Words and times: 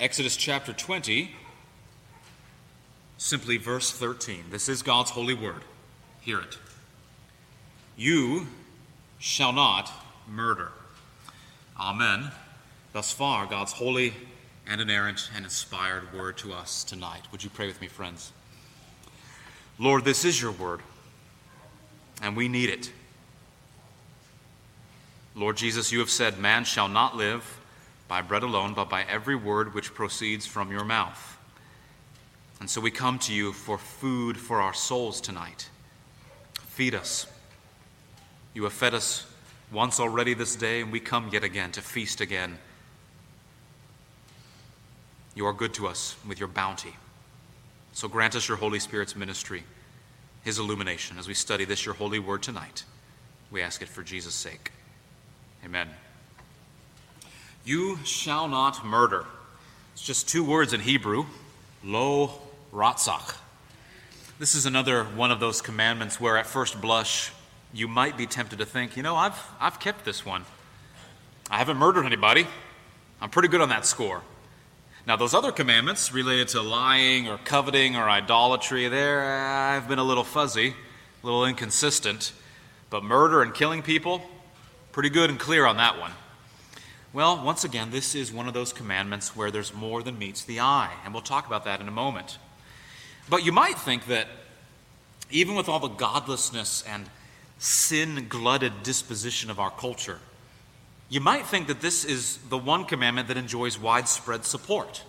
Exodus 0.00 0.36
chapter 0.36 0.72
20, 0.72 1.34
simply 3.16 3.56
verse 3.56 3.90
13. 3.90 4.44
This 4.48 4.68
is 4.68 4.80
God's 4.80 5.10
holy 5.10 5.34
word. 5.34 5.62
Hear 6.20 6.38
it. 6.38 6.56
You 7.96 8.46
shall 9.18 9.52
not 9.52 9.90
murder. 10.28 10.70
Amen. 11.80 12.30
Thus 12.92 13.10
far, 13.10 13.46
God's 13.46 13.72
holy 13.72 14.14
and 14.68 14.80
inerrant 14.80 15.30
and 15.34 15.44
inspired 15.44 16.14
word 16.16 16.38
to 16.38 16.52
us 16.52 16.84
tonight. 16.84 17.22
Would 17.32 17.42
you 17.42 17.50
pray 17.50 17.66
with 17.66 17.80
me, 17.80 17.88
friends? 17.88 18.30
Lord, 19.80 20.04
this 20.04 20.24
is 20.24 20.40
your 20.40 20.52
word, 20.52 20.80
and 22.22 22.36
we 22.36 22.46
need 22.46 22.70
it. 22.70 22.92
Lord 25.34 25.56
Jesus, 25.56 25.90
you 25.90 25.98
have 25.98 26.10
said, 26.10 26.38
Man 26.38 26.62
shall 26.62 26.88
not 26.88 27.16
live 27.16 27.57
by 28.08 28.22
bread 28.22 28.42
alone, 28.42 28.74
but 28.74 28.88
by 28.88 29.04
every 29.04 29.36
word 29.36 29.74
which 29.74 29.94
proceeds 29.94 30.46
from 30.46 30.72
your 30.72 30.84
mouth. 30.84 31.36
And 32.58 32.68
so 32.68 32.80
we 32.80 32.90
come 32.90 33.18
to 33.20 33.32
you 33.32 33.52
for 33.52 33.78
food 33.78 34.36
for 34.36 34.60
our 34.60 34.74
souls 34.74 35.20
tonight. 35.20 35.68
Feed 36.54 36.94
us. 36.94 37.26
You 38.54 38.64
have 38.64 38.72
fed 38.72 38.94
us 38.94 39.26
once 39.70 40.00
already 40.00 40.34
this 40.34 40.56
day, 40.56 40.80
and 40.80 40.90
we 40.90 41.00
come 41.00 41.28
yet 41.30 41.44
again 41.44 41.70
to 41.72 41.82
feast 41.82 42.20
again. 42.20 42.58
You 45.34 45.46
are 45.46 45.52
good 45.52 45.74
to 45.74 45.86
us 45.86 46.16
with 46.26 46.40
your 46.40 46.48
bounty. 46.48 46.96
So 47.92 48.08
grant 48.08 48.34
us 48.34 48.48
your 48.48 48.56
Holy 48.56 48.80
Spirit's 48.80 49.14
ministry, 49.14 49.62
his 50.42 50.58
illumination, 50.58 51.18
as 51.18 51.28
we 51.28 51.34
study 51.34 51.64
this, 51.64 51.84
your 51.84 51.94
holy 51.94 52.18
word 52.18 52.42
tonight. 52.42 52.84
We 53.50 53.62
ask 53.62 53.82
it 53.82 53.88
for 53.88 54.02
Jesus' 54.02 54.34
sake. 54.34 54.72
Amen. 55.64 55.88
You 57.68 57.98
shall 58.02 58.48
not 58.48 58.82
murder. 58.82 59.26
It's 59.92 60.02
just 60.02 60.26
two 60.26 60.42
words 60.42 60.72
in 60.72 60.80
Hebrew 60.80 61.26
lo 61.84 62.32
ratzach. 62.72 63.36
This 64.38 64.54
is 64.54 64.64
another 64.64 65.04
one 65.04 65.30
of 65.30 65.38
those 65.38 65.60
commandments 65.60 66.18
where, 66.18 66.38
at 66.38 66.46
first 66.46 66.80
blush, 66.80 67.30
you 67.74 67.86
might 67.86 68.16
be 68.16 68.26
tempted 68.26 68.60
to 68.60 68.64
think, 68.64 68.96
you 68.96 69.02
know, 69.02 69.16
I've, 69.16 69.38
I've 69.60 69.78
kept 69.80 70.06
this 70.06 70.24
one. 70.24 70.46
I 71.50 71.58
haven't 71.58 71.76
murdered 71.76 72.06
anybody. 72.06 72.46
I'm 73.20 73.28
pretty 73.28 73.48
good 73.48 73.60
on 73.60 73.68
that 73.68 73.84
score. 73.84 74.22
Now, 75.06 75.16
those 75.16 75.34
other 75.34 75.52
commandments 75.52 76.10
related 76.10 76.48
to 76.48 76.62
lying 76.62 77.28
or 77.28 77.36
coveting 77.36 77.96
or 77.96 78.08
idolatry, 78.08 78.88
there 78.88 79.20
uh, 79.20 79.76
I've 79.76 79.88
been 79.88 79.98
a 79.98 80.04
little 80.04 80.24
fuzzy, 80.24 80.68
a 81.22 81.26
little 81.26 81.44
inconsistent. 81.44 82.32
But 82.88 83.04
murder 83.04 83.42
and 83.42 83.52
killing 83.52 83.82
people, 83.82 84.22
pretty 84.90 85.10
good 85.10 85.28
and 85.28 85.38
clear 85.38 85.66
on 85.66 85.76
that 85.76 86.00
one. 86.00 86.12
Well, 87.12 87.42
once 87.42 87.64
again, 87.64 87.90
this 87.90 88.14
is 88.14 88.32
one 88.32 88.48
of 88.48 88.54
those 88.54 88.72
commandments 88.72 89.34
where 89.34 89.50
there's 89.50 89.72
more 89.72 90.02
than 90.02 90.18
meets 90.18 90.44
the 90.44 90.60
eye, 90.60 90.92
and 91.04 91.14
we'll 91.14 91.22
talk 91.22 91.46
about 91.46 91.64
that 91.64 91.80
in 91.80 91.88
a 91.88 91.92
moment. 91.92 92.38
But 93.30 93.44
you 93.44 93.52
might 93.52 93.78
think 93.78 94.06
that 94.06 94.28
even 95.30 95.54
with 95.54 95.68
all 95.68 95.80
the 95.80 95.88
godlessness 95.88 96.84
and 96.86 97.08
sin 97.58 98.26
glutted 98.28 98.82
disposition 98.82 99.50
of 99.50 99.58
our 99.58 99.70
culture, 99.70 100.18
you 101.08 101.20
might 101.20 101.46
think 101.46 101.66
that 101.68 101.80
this 101.80 102.04
is 102.04 102.38
the 102.50 102.58
one 102.58 102.84
commandment 102.84 103.28
that 103.28 103.38
enjoys 103.38 103.78
widespread 103.78 104.44
support. 104.44 105.02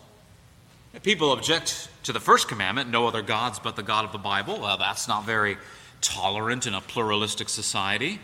People 1.03 1.33
object 1.33 1.89
to 2.03 2.14
the 2.14 2.20
first 2.20 2.47
commandment, 2.47 2.89
no 2.89 3.08
other 3.08 3.22
gods 3.22 3.59
but 3.59 3.75
the 3.75 3.83
God 3.83 4.05
of 4.05 4.14
the 4.14 4.17
Bible. 4.17 4.59
Well, 4.59 4.77
that's 4.77 5.08
not 5.08 5.25
very 5.25 5.58
tolerant 6.02 6.66
in 6.66 6.73
a 6.73 6.81
pluralistic 6.81 7.50
society. 7.50 8.20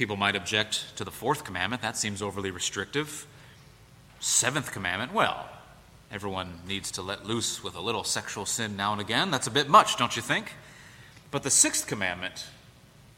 People 0.00 0.16
might 0.16 0.34
object 0.34 0.96
to 0.96 1.04
the 1.04 1.10
fourth 1.10 1.44
commandment, 1.44 1.82
that 1.82 1.94
seems 1.94 2.22
overly 2.22 2.50
restrictive. 2.50 3.26
Seventh 4.18 4.72
commandment, 4.72 5.12
well, 5.12 5.46
everyone 6.10 6.60
needs 6.66 6.90
to 6.92 7.02
let 7.02 7.26
loose 7.26 7.62
with 7.62 7.74
a 7.74 7.82
little 7.82 8.02
sexual 8.02 8.46
sin 8.46 8.78
now 8.78 8.92
and 8.92 9.00
again. 9.02 9.30
That's 9.30 9.46
a 9.46 9.50
bit 9.50 9.68
much, 9.68 9.98
don't 9.98 10.16
you 10.16 10.22
think? 10.22 10.54
But 11.30 11.42
the 11.42 11.50
sixth 11.50 11.86
commandment, 11.86 12.46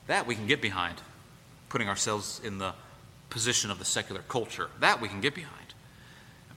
that 0.08 0.26
we 0.26 0.34
can 0.34 0.48
get 0.48 0.60
behind, 0.60 0.96
putting 1.68 1.88
ourselves 1.88 2.40
in 2.42 2.58
the 2.58 2.74
position 3.30 3.70
of 3.70 3.78
the 3.78 3.84
secular 3.84 4.22
culture. 4.22 4.68
That 4.80 5.00
we 5.00 5.06
can 5.06 5.20
get 5.20 5.36
behind. 5.36 5.74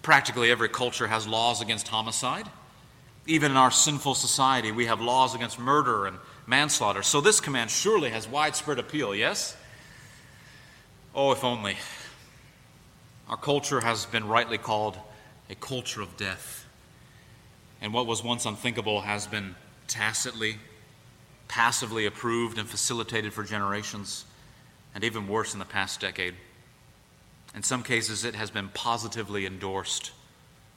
Practically 0.02 0.50
every 0.50 0.70
culture 0.70 1.06
has 1.06 1.28
laws 1.28 1.62
against 1.62 1.90
homicide. 1.90 2.48
Even 3.28 3.52
in 3.52 3.58
our 3.58 3.70
sinful 3.70 4.16
society, 4.16 4.72
we 4.72 4.88
have 4.88 5.00
laws 5.00 5.36
against 5.36 5.60
murder 5.60 6.08
and 6.08 6.18
manslaughter. 6.48 7.04
So 7.04 7.22
this 7.22 7.40
command 7.40 7.70
surely 7.70 8.10
has 8.10 8.28
widespread 8.28 8.80
appeal, 8.80 9.14
yes? 9.14 9.56
Oh, 11.18 11.32
if 11.32 11.46
only. 11.46 11.78
Our 13.30 13.38
culture 13.38 13.80
has 13.80 14.06
been 14.06 14.28
rightly 14.28 14.58
called 14.58 14.98
a 15.50 15.56
culture 15.56 16.02
of 16.02 16.18
death. 16.18 16.66
And 17.82 17.94
what 17.94 18.06
was 18.06 18.22
once 18.22 18.46
unthinkable 18.46 19.00
has 19.00 19.26
been 19.26 19.56
tacitly, 19.88 20.58
passively 21.48 22.06
approved 22.06 22.58
and 22.58 22.68
facilitated 22.68 23.32
for 23.32 23.46
generations, 23.46 24.26
and 24.94 25.06
even 25.06 25.30
worse 25.30 25.54
in 25.54 25.60
the 25.60 25.66
past 25.66 26.02
decade. 26.02 26.34
In 27.56 27.64
some 27.64 27.82
cases, 27.82 28.26
it 28.26 28.36
has 28.36 28.52
been 28.52 28.68
positively 28.74 29.46
endorsed, 29.46 30.12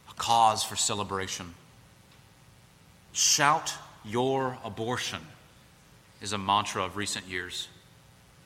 a 0.09 0.15
cause 0.15 0.63
for 0.63 0.77
celebration. 0.77 1.55
Shout 3.13 3.75
your 4.05 4.57
abortion 4.65 5.21
is 6.23 6.33
a 6.33 6.39
mantra 6.39 6.85
of 6.85 6.97
recent 6.97 7.27
years. 7.27 7.67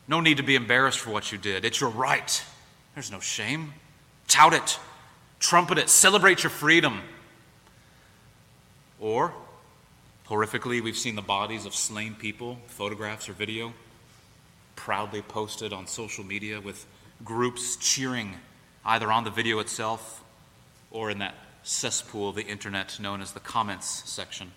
No 0.08 0.20
need 0.20 0.36
to 0.38 0.42
be 0.42 0.56
embarrassed 0.56 0.98
for 0.98 1.10
what 1.10 1.32
you 1.32 1.38
did. 1.38 1.64
It's 1.64 1.80
your 1.80 1.90
right. 1.90 2.44
There's 2.94 3.10
no 3.10 3.20
shame. 3.20 3.72
Tout 4.28 4.52
it, 4.52 4.78
trumpet 5.40 5.78
it, 5.78 5.88
celebrate 5.88 6.42
your 6.42 6.50
freedom. 6.50 7.00
Or, 8.98 9.32
horrifically, 10.28 10.82
we've 10.82 10.96
seen 10.96 11.16
the 11.16 11.22
bodies 11.22 11.66
of 11.66 11.74
slain 11.74 12.14
people, 12.14 12.58
photographs 12.66 13.28
or 13.28 13.32
video, 13.32 13.72
proudly 14.76 15.22
posted 15.22 15.72
on 15.72 15.86
social 15.86 16.24
media 16.24 16.60
with 16.60 16.86
groups 17.24 17.76
cheering 17.76 18.34
either 18.84 19.12
on 19.12 19.24
the 19.24 19.30
video 19.30 19.58
itself 19.58 20.22
or 20.90 21.10
in 21.10 21.19
that 21.19 21.34
cesspool 21.62 22.28
of 22.28 22.34
the 22.34 22.46
internet 22.46 22.98
known 22.98 23.20
as 23.20 23.32
the 23.32 23.40
comments 23.40 24.08
section. 24.10 24.52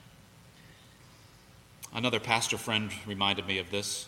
Another 1.93 2.19
pastor 2.19 2.57
friend 2.57 2.91
reminded 3.05 3.47
me 3.47 3.59
of 3.59 3.71
this. 3.71 4.07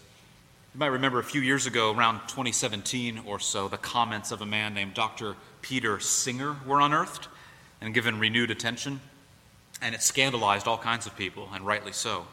You 0.77 0.81
might 0.81 0.87
remember 0.89 1.17
a 1.17 1.23
few 1.23 1.41
years 1.41 1.65
ago, 1.65 1.91
around 1.91 2.19
2017 2.27 3.23
or 3.25 3.39
so, 3.39 3.67
the 3.67 3.79
comments 3.79 4.31
of 4.31 4.43
a 4.43 4.45
man 4.45 4.75
named 4.75 4.93
Dr. 4.93 5.35
Peter 5.63 5.99
Singer 5.99 6.55
were 6.67 6.81
unearthed 6.81 7.29
and 7.81 7.95
given 7.95 8.19
renewed 8.19 8.51
attention, 8.51 9.01
and 9.81 9.95
it 9.95 10.03
scandalized 10.03 10.67
all 10.67 10.77
kinds 10.77 11.07
of 11.07 11.17
people, 11.17 11.49
and 11.51 11.65
rightly 11.65 11.93
so. 11.93 12.27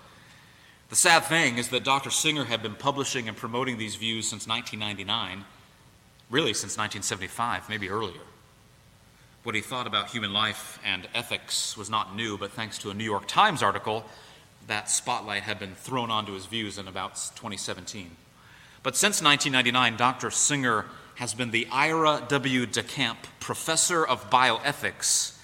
The 0.90 0.94
sad 0.94 1.24
thing 1.24 1.56
is 1.56 1.70
that 1.70 1.84
Dr. 1.84 2.10
Singer 2.10 2.44
had 2.44 2.62
been 2.62 2.74
publishing 2.74 3.28
and 3.28 3.36
promoting 3.38 3.78
these 3.78 3.94
views 3.94 4.28
since 4.28 4.46
1999, 4.46 5.46
really 6.28 6.52
since 6.52 6.76
1975, 6.76 7.70
maybe 7.70 7.88
earlier. 7.88 8.20
What 9.42 9.54
he 9.54 9.62
thought 9.62 9.86
about 9.86 10.10
human 10.10 10.34
life 10.34 10.78
and 10.84 11.08
ethics 11.14 11.78
was 11.78 11.88
not 11.88 12.14
new, 12.14 12.36
but 12.36 12.52
thanks 12.52 12.76
to 12.80 12.90
a 12.90 12.94
New 12.94 13.04
York 13.04 13.26
Times 13.26 13.62
article, 13.62 14.04
that 14.66 14.90
spotlight 14.90 15.44
had 15.44 15.58
been 15.58 15.74
thrown 15.74 16.10
onto 16.10 16.34
his 16.34 16.44
views 16.44 16.76
in 16.76 16.88
about 16.88 17.14
2017. 17.36 18.10
But 18.84 18.96
since 18.96 19.22
1999, 19.22 19.96
Dr. 19.96 20.30
Singer 20.30 20.84
has 21.14 21.32
been 21.32 21.52
the 21.52 21.66
Ira 21.72 22.22
W. 22.28 22.66
DeCamp 22.66 23.16
Professor 23.40 24.06
of 24.06 24.28
Bioethics 24.28 25.38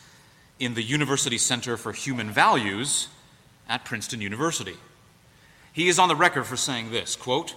in 0.58 0.74
the 0.74 0.82
University 0.82 1.38
Center 1.38 1.78
for 1.78 1.92
Human 1.92 2.30
Values 2.30 3.08
at 3.66 3.86
Princeton 3.86 4.20
University. 4.20 4.76
He 5.72 5.88
is 5.88 5.98
on 5.98 6.10
the 6.10 6.14
record 6.14 6.44
for 6.44 6.58
saying 6.58 6.90
this 6.90 7.16
quote, 7.16 7.54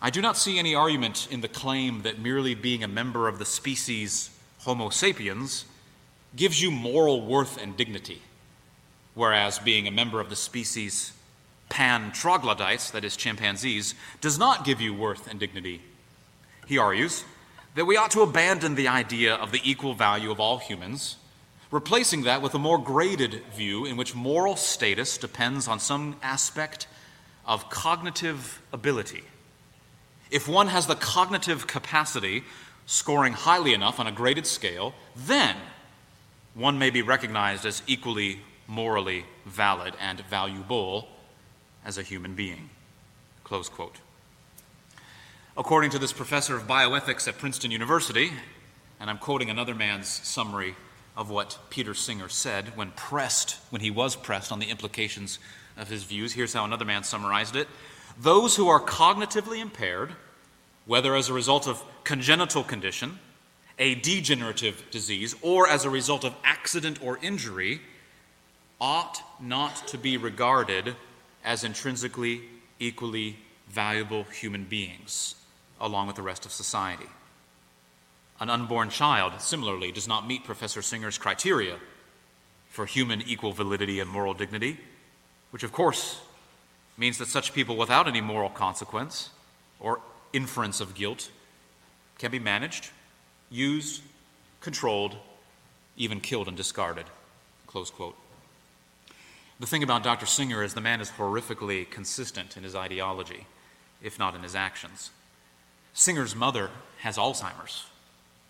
I 0.00 0.10
do 0.10 0.20
not 0.20 0.36
see 0.36 0.60
any 0.60 0.76
argument 0.76 1.26
in 1.28 1.40
the 1.40 1.48
claim 1.48 2.02
that 2.02 2.20
merely 2.20 2.54
being 2.54 2.84
a 2.84 2.88
member 2.88 3.26
of 3.26 3.40
the 3.40 3.44
species 3.44 4.30
Homo 4.60 4.90
sapiens 4.90 5.64
gives 6.36 6.62
you 6.62 6.70
moral 6.70 7.26
worth 7.26 7.60
and 7.60 7.76
dignity, 7.76 8.22
whereas 9.14 9.58
being 9.58 9.88
a 9.88 9.92
member 9.92 10.20
of 10.20 10.30
the 10.30 10.36
species 10.36 11.14
Pan 11.72 12.12
troglodytes, 12.12 12.90
that 12.90 13.04
is, 13.04 13.16
chimpanzees, 13.16 13.94
does 14.20 14.38
not 14.38 14.64
give 14.64 14.80
you 14.80 14.94
worth 14.94 15.26
and 15.26 15.40
dignity. 15.40 15.80
He 16.66 16.78
argues 16.78 17.24
that 17.74 17.86
we 17.86 17.96
ought 17.96 18.10
to 18.12 18.20
abandon 18.20 18.74
the 18.74 18.88
idea 18.88 19.34
of 19.34 19.50
the 19.50 19.60
equal 19.64 19.94
value 19.94 20.30
of 20.30 20.38
all 20.38 20.58
humans, 20.58 21.16
replacing 21.70 22.22
that 22.22 22.42
with 22.42 22.54
a 22.54 22.58
more 22.58 22.78
graded 22.78 23.42
view 23.56 23.86
in 23.86 23.96
which 23.96 24.14
moral 24.14 24.56
status 24.56 25.16
depends 25.18 25.66
on 25.66 25.80
some 25.80 26.16
aspect 26.22 26.86
of 27.46 27.70
cognitive 27.70 28.60
ability 28.72 29.24
if 30.32 30.48
one 30.48 30.68
has 30.68 30.86
the 30.86 30.94
cognitive 30.94 31.66
capacity, 31.66 32.42
scoring 32.86 33.34
highly 33.34 33.74
enough 33.74 34.00
on 34.00 34.06
a 34.06 34.12
graded 34.12 34.46
scale, 34.46 34.94
then 35.14 35.54
one 36.54 36.78
may 36.78 36.88
be 36.88 37.02
recognized 37.02 37.66
as 37.66 37.82
equally 37.86 38.40
morally 38.66 39.26
valid 39.44 39.94
and 40.00 40.20
valuable 40.20 41.06
as 41.84 41.98
a 41.98 42.02
human 42.02 42.34
being. 42.34 42.70
Close 43.44 43.68
quote. 43.68 43.98
According 45.56 45.90
to 45.90 45.98
this 45.98 46.12
professor 46.12 46.56
of 46.56 46.66
bioethics 46.66 47.28
at 47.28 47.38
Princeton 47.38 47.70
University, 47.70 48.32
and 48.98 49.10
I'm 49.10 49.18
quoting 49.18 49.50
another 49.50 49.74
man's 49.74 50.08
summary 50.08 50.76
of 51.16 51.28
what 51.28 51.58
Peter 51.68 51.92
Singer 51.92 52.28
said 52.28 52.76
when 52.76 52.90
pressed, 52.92 53.58
when 53.70 53.82
he 53.82 53.90
was 53.90 54.16
pressed 54.16 54.50
on 54.50 54.60
the 54.60 54.70
implications 54.70 55.38
of 55.76 55.88
his 55.88 56.04
views. 56.04 56.32
Here's 56.32 56.54
how 56.54 56.64
another 56.64 56.84
man 56.84 57.04
summarized 57.04 57.56
it 57.56 57.68
Those 58.18 58.56
who 58.56 58.68
are 58.68 58.80
cognitively 58.80 59.60
impaired, 59.60 60.12
whether 60.86 61.14
as 61.14 61.28
a 61.28 61.34
result 61.34 61.68
of 61.68 61.82
congenital 62.04 62.64
condition, 62.64 63.18
a 63.78 63.94
degenerative 63.96 64.84
disease, 64.90 65.34
or 65.42 65.68
as 65.68 65.84
a 65.84 65.90
result 65.90 66.24
of 66.24 66.34
accident 66.44 67.02
or 67.02 67.18
injury, 67.22 67.80
ought 68.80 69.22
not 69.40 69.86
to 69.88 69.98
be 69.98 70.16
regarded 70.16 70.96
as 71.44 71.64
intrinsically 71.64 72.42
equally 72.78 73.36
valuable 73.68 74.24
human 74.24 74.64
beings 74.64 75.34
along 75.80 76.06
with 76.06 76.16
the 76.16 76.22
rest 76.22 76.46
of 76.46 76.52
society. 76.52 77.08
An 78.40 78.50
unborn 78.50 78.90
child, 78.90 79.40
similarly, 79.40 79.92
does 79.92 80.08
not 80.08 80.26
meet 80.26 80.44
Professor 80.44 80.82
Singer's 80.82 81.18
criteria 81.18 81.76
for 82.68 82.86
human 82.86 83.22
equal 83.22 83.52
validity 83.52 84.00
and 84.00 84.08
moral 84.08 84.34
dignity, 84.34 84.78
which, 85.50 85.62
of 85.62 85.72
course, 85.72 86.20
means 86.96 87.18
that 87.18 87.28
such 87.28 87.52
people 87.52 87.76
without 87.76 88.08
any 88.08 88.20
moral 88.20 88.48
consequence 88.48 89.30
or 89.78 90.00
inference 90.32 90.80
of 90.80 90.94
guilt 90.94 91.30
can 92.18 92.30
be 92.30 92.38
managed, 92.38 92.90
used, 93.50 94.02
controlled, 94.60 95.16
even 95.96 96.20
killed 96.20 96.48
and 96.48 96.56
discarded. 96.56 97.06
Close 97.66 97.90
quote. 97.90 98.16
The 99.60 99.66
thing 99.66 99.82
about 99.82 100.02
Dr. 100.02 100.26
Singer 100.26 100.62
is 100.62 100.74
the 100.74 100.80
man 100.80 101.00
is 101.00 101.10
horrifically 101.10 101.88
consistent 101.88 102.56
in 102.56 102.64
his 102.64 102.74
ideology, 102.74 103.46
if 104.02 104.18
not 104.18 104.34
in 104.34 104.42
his 104.42 104.54
actions. 104.54 105.10
Singer's 105.92 106.34
mother 106.34 106.70
has 106.98 107.16
Alzheimer's, 107.16 107.84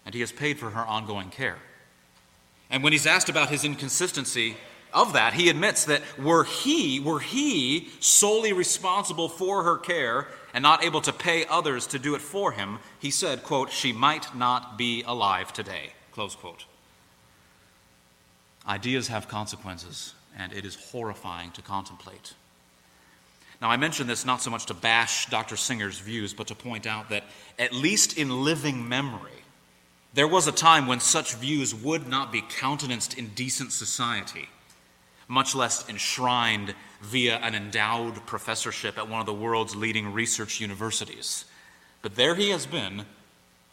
and 0.06 0.14
he 0.14 0.20
has 0.20 0.32
paid 0.32 0.58
for 0.58 0.70
her 0.70 0.84
ongoing 0.84 1.30
care. 1.30 1.58
And 2.70 2.82
when 2.82 2.92
he's 2.92 3.06
asked 3.06 3.28
about 3.28 3.50
his 3.50 3.64
inconsistency 3.64 4.56
of 4.92 5.12
that, 5.12 5.34
he 5.34 5.48
admits 5.48 5.84
that 5.86 6.02
were 6.18 6.44
he, 6.44 7.00
were 7.00 7.20
he 7.20 7.90
solely 8.00 8.52
responsible 8.52 9.28
for 9.28 9.64
her 9.64 9.76
care 9.76 10.28
and 10.54 10.62
not 10.62 10.84
able 10.84 11.00
to 11.02 11.12
pay 11.12 11.44
others 11.46 11.86
to 11.88 11.98
do 11.98 12.14
it 12.14 12.20
for 12.20 12.52
him, 12.52 12.78
he 12.98 13.10
said, 13.10 13.42
quote, 13.42 13.70
she 13.70 13.92
might 13.92 14.34
not 14.34 14.76
be 14.76 15.02
alive 15.02 15.52
today, 15.52 15.92
close 16.12 16.34
quote. 16.34 16.64
Ideas 18.66 19.08
have 19.08 19.28
consequences, 19.28 20.14
and 20.36 20.52
it 20.52 20.64
is 20.64 20.74
horrifying 20.74 21.50
to 21.52 21.62
contemplate. 21.62 22.34
Now, 23.60 23.70
I 23.70 23.76
mention 23.76 24.08
this 24.08 24.24
not 24.24 24.42
so 24.42 24.50
much 24.50 24.66
to 24.66 24.74
bash 24.74 25.26
Dr. 25.26 25.56
Singer's 25.56 26.00
views, 26.00 26.34
but 26.34 26.48
to 26.48 26.54
point 26.54 26.86
out 26.86 27.10
that, 27.10 27.22
at 27.58 27.72
least 27.72 28.18
in 28.18 28.42
living 28.42 28.88
memory, 28.88 29.30
there 30.14 30.26
was 30.26 30.46
a 30.48 30.52
time 30.52 30.86
when 30.86 30.98
such 30.98 31.36
views 31.36 31.74
would 31.74 32.08
not 32.08 32.32
be 32.32 32.42
countenanced 32.42 33.16
in 33.16 33.28
decent 33.28 33.72
society, 33.72 34.48
much 35.28 35.54
less 35.54 35.88
enshrined 35.88 36.74
via 37.02 37.36
an 37.36 37.54
endowed 37.54 38.26
professorship 38.26 38.98
at 38.98 39.08
one 39.08 39.20
of 39.20 39.26
the 39.26 39.32
world's 39.32 39.76
leading 39.76 40.12
research 40.12 40.60
universities. 40.60 41.44
But 42.02 42.16
there 42.16 42.34
he 42.34 42.50
has 42.50 42.66
been 42.66 43.06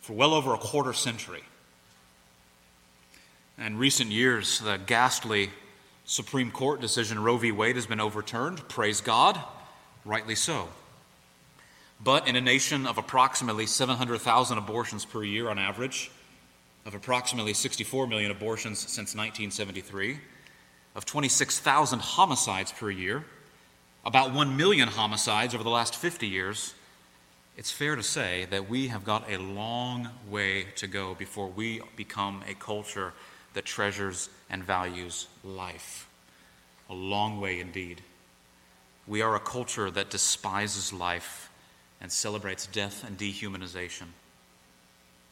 for 0.02 0.14
well 0.14 0.34
over 0.34 0.54
a 0.54 0.58
quarter 0.58 0.94
century. 0.94 1.44
In 3.58 3.78
recent 3.78 4.12
years, 4.12 4.60
the 4.60 4.78
ghastly 4.78 5.50
Supreme 6.10 6.50
Court 6.50 6.82
decision 6.82 7.22
Roe 7.22 7.38
v. 7.38 7.52
Wade 7.52 7.76
has 7.76 7.86
been 7.86 8.00
overturned. 8.00 8.68
Praise 8.68 9.00
God, 9.00 9.40
rightly 10.04 10.34
so. 10.34 10.70
But 12.04 12.28
in 12.28 12.36
a 12.36 12.42
nation 12.42 12.88
of 12.88 12.98
approximately 12.98 13.68
700,000 13.68 14.58
abortions 14.58 15.06
per 15.06 15.24
year 15.24 15.50
on 15.50 15.60
average, 15.60 16.10
of 16.88 16.96
approximately 16.96 17.54
64 17.54 18.08
million 18.08 18.32
abortions 18.32 18.80
since 18.80 19.14
1973, 19.14 20.18
of 20.96 21.06
26,000 21.06 22.00
homicides 22.00 22.72
per 22.72 22.90
year, 22.90 23.24
about 24.04 24.34
1 24.34 24.58
million 24.58 24.88
homicides 24.88 25.54
over 25.54 25.64
the 25.64 25.70
last 25.70 25.96
50 25.96 26.26
years, 26.26 26.74
it's 27.56 27.70
fair 27.70 27.96
to 27.96 28.02
say 28.02 28.48
that 28.50 28.68
we 28.68 28.88
have 28.88 29.04
got 29.04 29.30
a 29.30 29.38
long 29.38 30.10
way 30.28 30.64
to 30.78 30.88
go 30.88 31.14
before 31.14 31.50
we 31.50 31.82
become 31.96 32.44
a 32.48 32.56
culture 32.56 33.14
that 33.54 33.66
treasures 33.66 34.30
and 34.50 34.64
values 34.64 35.28
life. 35.44 36.08
A 36.90 36.94
long 36.94 37.40
way 37.40 37.60
indeed. 37.60 38.02
We 39.08 39.22
are 39.22 39.36
a 39.36 39.40
culture 39.40 39.90
that 39.92 40.10
despises 40.10 40.94
life 40.94 41.50
and 42.02 42.12
celebrates 42.12 42.68
death 42.68 43.04
and 43.06 43.18
dehumanization. 43.18 44.08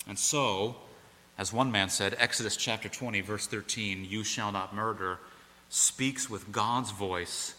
And 0.08 0.18
so, 0.18 0.76
as 1.38 1.54
one 1.54 1.72
man 1.72 1.90
said, 1.90 2.16
Exodus 2.18 2.58
chapter 2.58 2.90
20, 2.90 3.22
verse 3.22 3.48
13, 3.48 4.06
you 4.10 4.24
shall 4.24 4.52
not 4.52 4.76
murder, 4.76 5.20
speaks 5.70 6.30
with 6.30 6.52
God's 6.52 6.92
voice, 6.92 7.54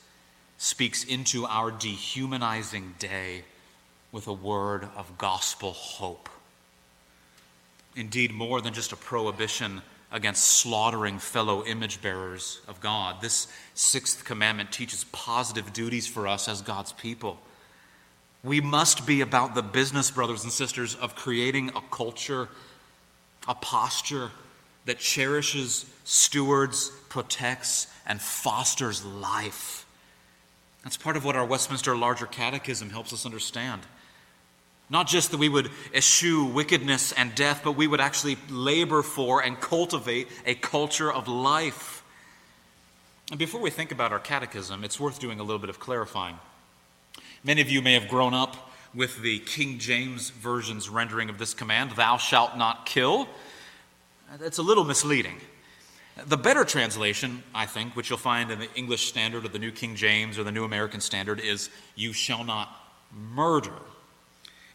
speaks 0.56 1.04
into 1.04 1.46
our 1.46 1.70
dehumanizing 1.70 2.94
day 2.98 3.44
with 4.10 4.26
a 4.26 4.32
word 4.32 4.88
of 4.96 5.18
gospel 5.18 5.72
hope. 5.72 6.28
Indeed, 7.94 8.32
more 8.32 8.60
than 8.60 8.74
just 8.74 8.92
a 8.92 8.96
prohibition 8.96 9.82
against 10.10 10.44
slaughtering 10.44 11.18
fellow 11.18 11.64
image 11.64 12.00
bearers 12.00 12.60
of 12.66 12.80
God. 12.80 13.20
This 13.20 13.46
sixth 13.74 14.24
commandment 14.24 14.72
teaches 14.72 15.04
positive 15.12 15.72
duties 15.72 16.06
for 16.06 16.26
us 16.26 16.48
as 16.48 16.62
God's 16.62 16.92
people. 16.92 17.38
We 18.42 18.60
must 18.60 19.06
be 19.06 19.20
about 19.20 19.54
the 19.54 19.62
business, 19.62 20.10
brothers 20.10 20.44
and 20.44 20.52
sisters, 20.52 20.94
of 20.94 21.14
creating 21.14 21.70
a 21.70 21.82
culture, 21.90 22.48
a 23.46 23.54
posture 23.54 24.30
that 24.86 24.98
cherishes, 24.98 25.84
stewards, 26.04 26.90
protects, 27.08 27.88
and 28.06 28.20
fosters 28.20 29.04
life. 29.04 29.84
That's 30.84 30.96
part 30.96 31.16
of 31.16 31.24
what 31.24 31.36
our 31.36 31.44
Westminster 31.44 31.94
Larger 31.94 32.26
Catechism 32.26 32.88
helps 32.90 33.12
us 33.12 33.26
understand. 33.26 33.82
Not 34.90 35.06
just 35.06 35.30
that 35.32 35.36
we 35.36 35.48
would 35.48 35.70
eschew 35.94 36.46
wickedness 36.46 37.12
and 37.12 37.34
death, 37.34 37.60
but 37.62 37.72
we 37.72 37.86
would 37.86 38.00
actually 38.00 38.38
labor 38.48 39.02
for 39.02 39.42
and 39.42 39.60
cultivate 39.60 40.28
a 40.46 40.54
culture 40.54 41.12
of 41.12 41.28
life. 41.28 42.02
And 43.30 43.38
before 43.38 43.60
we 43.60 43.68
think 43.68 43.92
about 43.92 44.12
our 44.12 44.18
catechism, 44.18 44.84
it's 44.84 44.98
worth 44.98 45.20
doing 45.20 45.40
a 45.40 45.42
little 45.42 45.58
bit 45.58 45.68
of 45.68 45.78
clarifying. 45.78 46.38
Many 47.44 47.60
of 47.60 47.68
you 47.70 47.82
may 47.82 47.92
have 47.92 48.08
grown 48.08 48.32
up 48.32 48.68
with 48.94 49.20
the 49.20 49.38
King 49.40 49.78
James 49.78 50.30
Version's 50.30 50.88
rendering 50.88 51.28
of 51.28 51.38
this 51.38 51.52
command, 51.52 51.92
thou 51.92 52.16
shalt 52.16 52.56
not 52.56 52.86
kill. 52.86 53.28
That's 54.38 54.58
a 54.58 54.62
little 54.62 54.84
misleading. 54.84 55.36
The 56.26 56.36
better 56.36 56.64
translation, 56.64 57.42
I 57.54 57.66
think, 57.66 57.94
which 57.94 58.10
you'll 58.10 58.18
find 58.18 58.50
in 58.50 58.58
the 58.58 58.74
English 58.74 59.06
Standard 59.08 59.44
or 59.44 59.48
the 59.48 59.58
New 59.58 59.70
King 59.70 59.94
James 59.94 60.38
or 60.38 60.42
the 60.42 60.50
New 60.50 60.64
American 60.64 61.00
Standard, 61.00 61.38
is 61.38 61.70
you 61.94 62.12
shall 62.12 62.44
not 62.44 62.70
murder. 63.12 63.78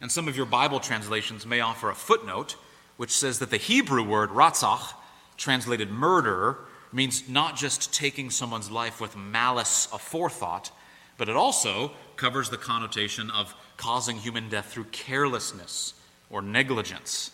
And 0.03 0.11
some 0.11 0.27
of 0.27 0.35
your 0.35 0.45
Bible 0.45 0.81
translations 0.81 1.45
may 1.45 1.61
offer 1.61 1.89
a 1.89 1.95
footnote 1.95 2.57
which 2.97 3.11
says 3.11 3.39
that 3.39 3.51
the 3.51 3.57
Hebrew 3.57 4.03
word 4.03 4.31
ratzach, 4.31 4.93
translated 5.37 5.91
murder, 5.91 6.57
means 6.91 7.29
not 7.29 7.55
just 7.55 7.93
taking 7.93 8.29
someone's 8.29 8.69
life 8.69 8.99
with 8.99 9.15
malice 9.15 9.87
aforethought, 9.93 10.71
but 11.17 11.29
it 11.29 11.37
also 11.37 11.93
covers 12.17 12.49
the 12.49 12.57
connotation 12.57 13.31
of 13.31 13.55
causing 13.77 14.17
human 14.17 14.49
death 14.49 14.65
through 14.65 14.83
carelessness 14.91 15.93
or 16.29 16.41
negligence. 16.41 17.31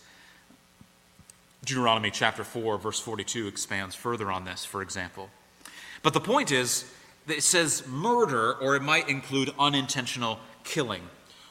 Deuteronomy 1.66 2.12
chapter 2.12 2.44
4, 2.44 2.78
verse 2.78 3.00
42 3.00 3.48
expands 3.48 3.96
further 3.96 4.32
on 4.32 4.46
this, 4.46 4.64
for 4.64 4.84
example. 4.84 5.32
But 6.04 6.14
the 6.14 6.22
point 6.22 6.52
is 6.52 6.86
that 7.26 7.38
it 7.38 7.44
says 7.44 7.88
murder, 7.88 8.54
or 8.54 8.76
it 8.76 8.84
might 8.84 9.10
include 9.10 9.56
unintentional 9.58 10.40
killing. 10.64 11.02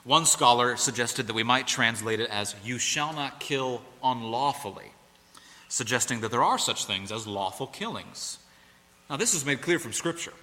One 0.04 0.26
scholar 0.26 0.76
suggested 0.76 1.26
that 1.26 1.34
we 1.34 1.42
might 1.42 1.66
translate 1.66 2.20
it 2.20 2.30
as, 2.30 2.54
You 2.64 2.78
shall 2.78 3.12
not 3.12 3.40
kill 3.40 3.82
unlawfully, 4.02 4.92
suggesting 5.68 6.20
that 6.20 6.30
there 6.30 6.42
are 6.42 6.58
such 6.58 6.84
things 6.84 7.12
as 7.12 7.26
lawful 7.26 7.66
killings. 7.66 8.38
Now, 9.10 9.16
this 9.16 9.34
is 9.34 9.44
made 9.44 9.60
clear 9.60 9.78
from 9.78 9.92
Scripture, 9.92 10.34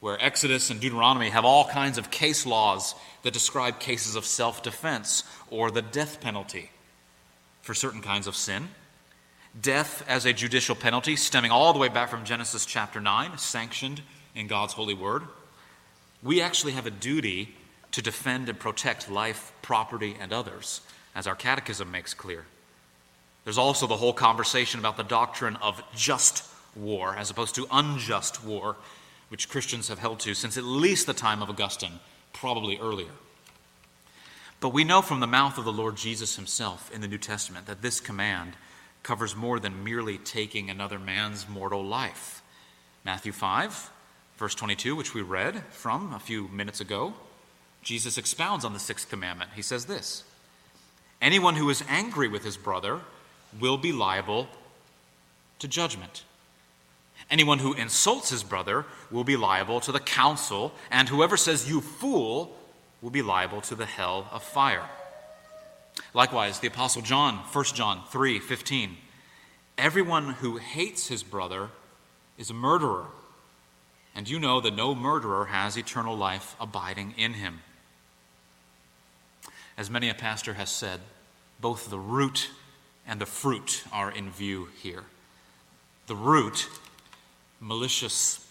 where 0.00 0.22
Exodus 0.22 0.70
and 0.70 0.80
Deuteronomy 0.80 1.30
have 1.30 1.44
all 1.44 1.66
kinds 1.66 1.98
of 1.98 2.10
case 2.10 2.46
laws 2.46 2.94
that 3.22 3.32
describe 3.32 3.80
cases 3.80 4.16
of 4.16 4.24
self 4.24 4.62
defense 4.62 5.24
or 5.50 5.70
the 5.70 5.82
death 5.82 6.20
penalty 6.20 6.70
for 7.62 7.74
certain 7.74 8.02
kinds 8.02 8.26
of 8.26 8.36
sin. 8.36 8.68
Death 9.60 10.04
as 10.08 10.26
a 10.26 10.32
judicial 10.32 10.76
penalty, 10.76 11.16
stemming 11.16 11.50
all 11.50 11.72
the 11.72 11.78
way 11.78 11.88
back 11.88 12.08
from 12.08 12.24
Genesis 12.24 12.64
chapter 12.64 13.00
9, 13.00 13.36
sanctioned 13.36 14.00
in 14.34 14.46
God's 14.46 14.74
holy 14.74 14.94
word. 14.94 15.24
We 16.22 16.40
actually 16.40 16.72
have 16.72 16.86
a 16.86 16.90
duty 16.90 17.56
to 17.92 18.02
defend 18.02 18.48
and 18.48 18.58
protect 18.58 19.10
life, 19.10 19.52
property, 19.62 20.16
and 20.20 20.32
others, 20.32 20.80
as 21.14 21.26
our 21.26 21.34
catechism 21.34 21.90
makes 21.90 22.14
clear. 22.14 22.44
There's 23.44 23.58
also 23.58 23.86
the 23.86 23.96
whole 23.96 24.12
conversation 24.12 24.80
about 24.80 24.96
the 24.96 25.02
doctrine 25.02 25.56
of 25.56 25.82
just 25.94 26.44
war 26.76 27.16
as 27.16 27.30
opposed 27.30 27.54
to 27.56 27.66
unjust 27.72 28.44
war, 28.44 28.76
which 29.28 29.48
Christians 29.48 29.88
have 29.88 29.98
held 29.98 30.20
to 30.20 30.34
since 30.34 30.56
at 30.56 30.64
least 30.64 31.06
the 31.06 31.14
time 31.14 31.42
of 31.42 31.50
Augustine, 31.50 32.00
probably 32.32 32.78
earlier. 32.78 33.10
But 34.60 34.74
we 34.74 34.84
know 34.84 35.00
from 35.00 35.20
the 35.20 35.26
mouth 35.26 35.56
of 35.56 35.64
the 35.64 35.72
Lord 35.72 35.96
Jesus 35.96 36.36
himself 36.36 36.92
in 36.92 37.00
the 37.00 37.08
New 37.08 37.18
Testament 37.18 37.66
that 37.66 37.80
this 37.80 37.98
command 37.98 38.52
covers 39.02 39.34
more 39.34 39.58
than 39.58 39.82
merely 39.82 40.18
taking 40.18 40.68
another 40.68 40.98
man's 40.98 41.48
mortal 41.48 41.82
life. 41.82 42.42
Matthew 43.02 43.32
5, 43.32 43.90
verse 44.36 44.54
22, 44.54 44.94
which 44.94 45.14
we 45.14 45.22
read 45.22 45.64
from 45.70 46.12
a 46.12 46.18
few 46.18 46.48
minutes 46.48 46.82
ago, 46.82 47.14
Jesus 47.82 48.18
expounds 48.18 48.64
on 48.64 48.72
the 48.72 48.78
sixth 48.78 49.08
commandment. 49.08 49.50
He 49.54 49.62
says 49.62 49.86
this 49.86 50.24
Anyone 51.20 51.56
who 51.56 51.68
is 51.70 51.84
angry 51.88 52.28
with 52.28 52.44
his 52.44 52.56
brother 52.56 53.00
will 53.58 53.76
be 53.76 53.92
liable 53.92 54.48
to 55.58 55.68
judgment. 55.68 56.24
Anyone 57.30 57.60
who 57.60 57.74
insults 57.74 58.30
his 58.30 58.42
brother 58.42 58.86
will 59.10 59.24
be 59.24 59.36
liable 59.36 59.80
to 59.80 59.92
the 59.92 60.00
council, 60.00 60.72
and 60.90 61.08
whoever 61.08 61.36
says, 61.36 61.68
You 61.68 61.80
fool, 61.80 62.56
will 63.00 63.10
be 63.10 63.22
liable 63.22 63.60
to 63.62 63.74
the 63.74 63.86
hell 63.86 64.28
of 64.32 64.42
fire. 64.42 64.88
Likewise, 66.12 66.58
the 66.58 66.68
Apostle 66.68 67.02
John, 67.02 67.36
1 67.36 67.64
John 67.66 68.02
3 68.10 68.38
15. 68.38 68.96
Everyone 69.78 70.34
who 70.34 70.58
hates 70.58 71.06
his 71.06 71.22
brother 71.22 71.68
is 72.36 72.50
a 72.50 72.54
murderer, 72.54 73.06
and 74.14 74.28
you 74.28 74.38
know 74.38 74.60
that 74.60 74.74
no 74.74 74.94
murderer 74.94 75.46
has 75.46 75.76
eternal 75.76 76.16
life 76.16 76.56
abiding 76.60 77.14
in 77.16 77.34
him. 77.34 77.60
As 79.80 79.88
many 79.88 80.10
a 80.10 80.14
pastor 80.14 80.52
has 80.52 80.68
said, 80.68 81.00
both 81.58 81.88
the 81.88 81.98
root 81.98 82.50
and 83.06 83.18
the 83.18 83.24
fruit 83.24 83.82
are 83.90 84.10
in 84.10 84.30
view 84.30 84.68
here. 84.82 85.04
The 86.06 86.14
root, 86.14 86.68
malicious, 87.60 88.46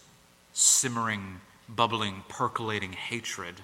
simmering, 0.52 1.40
bubbling, 1.68 2.24
percolating 2.28 2.94
hatred, 2.94 3.60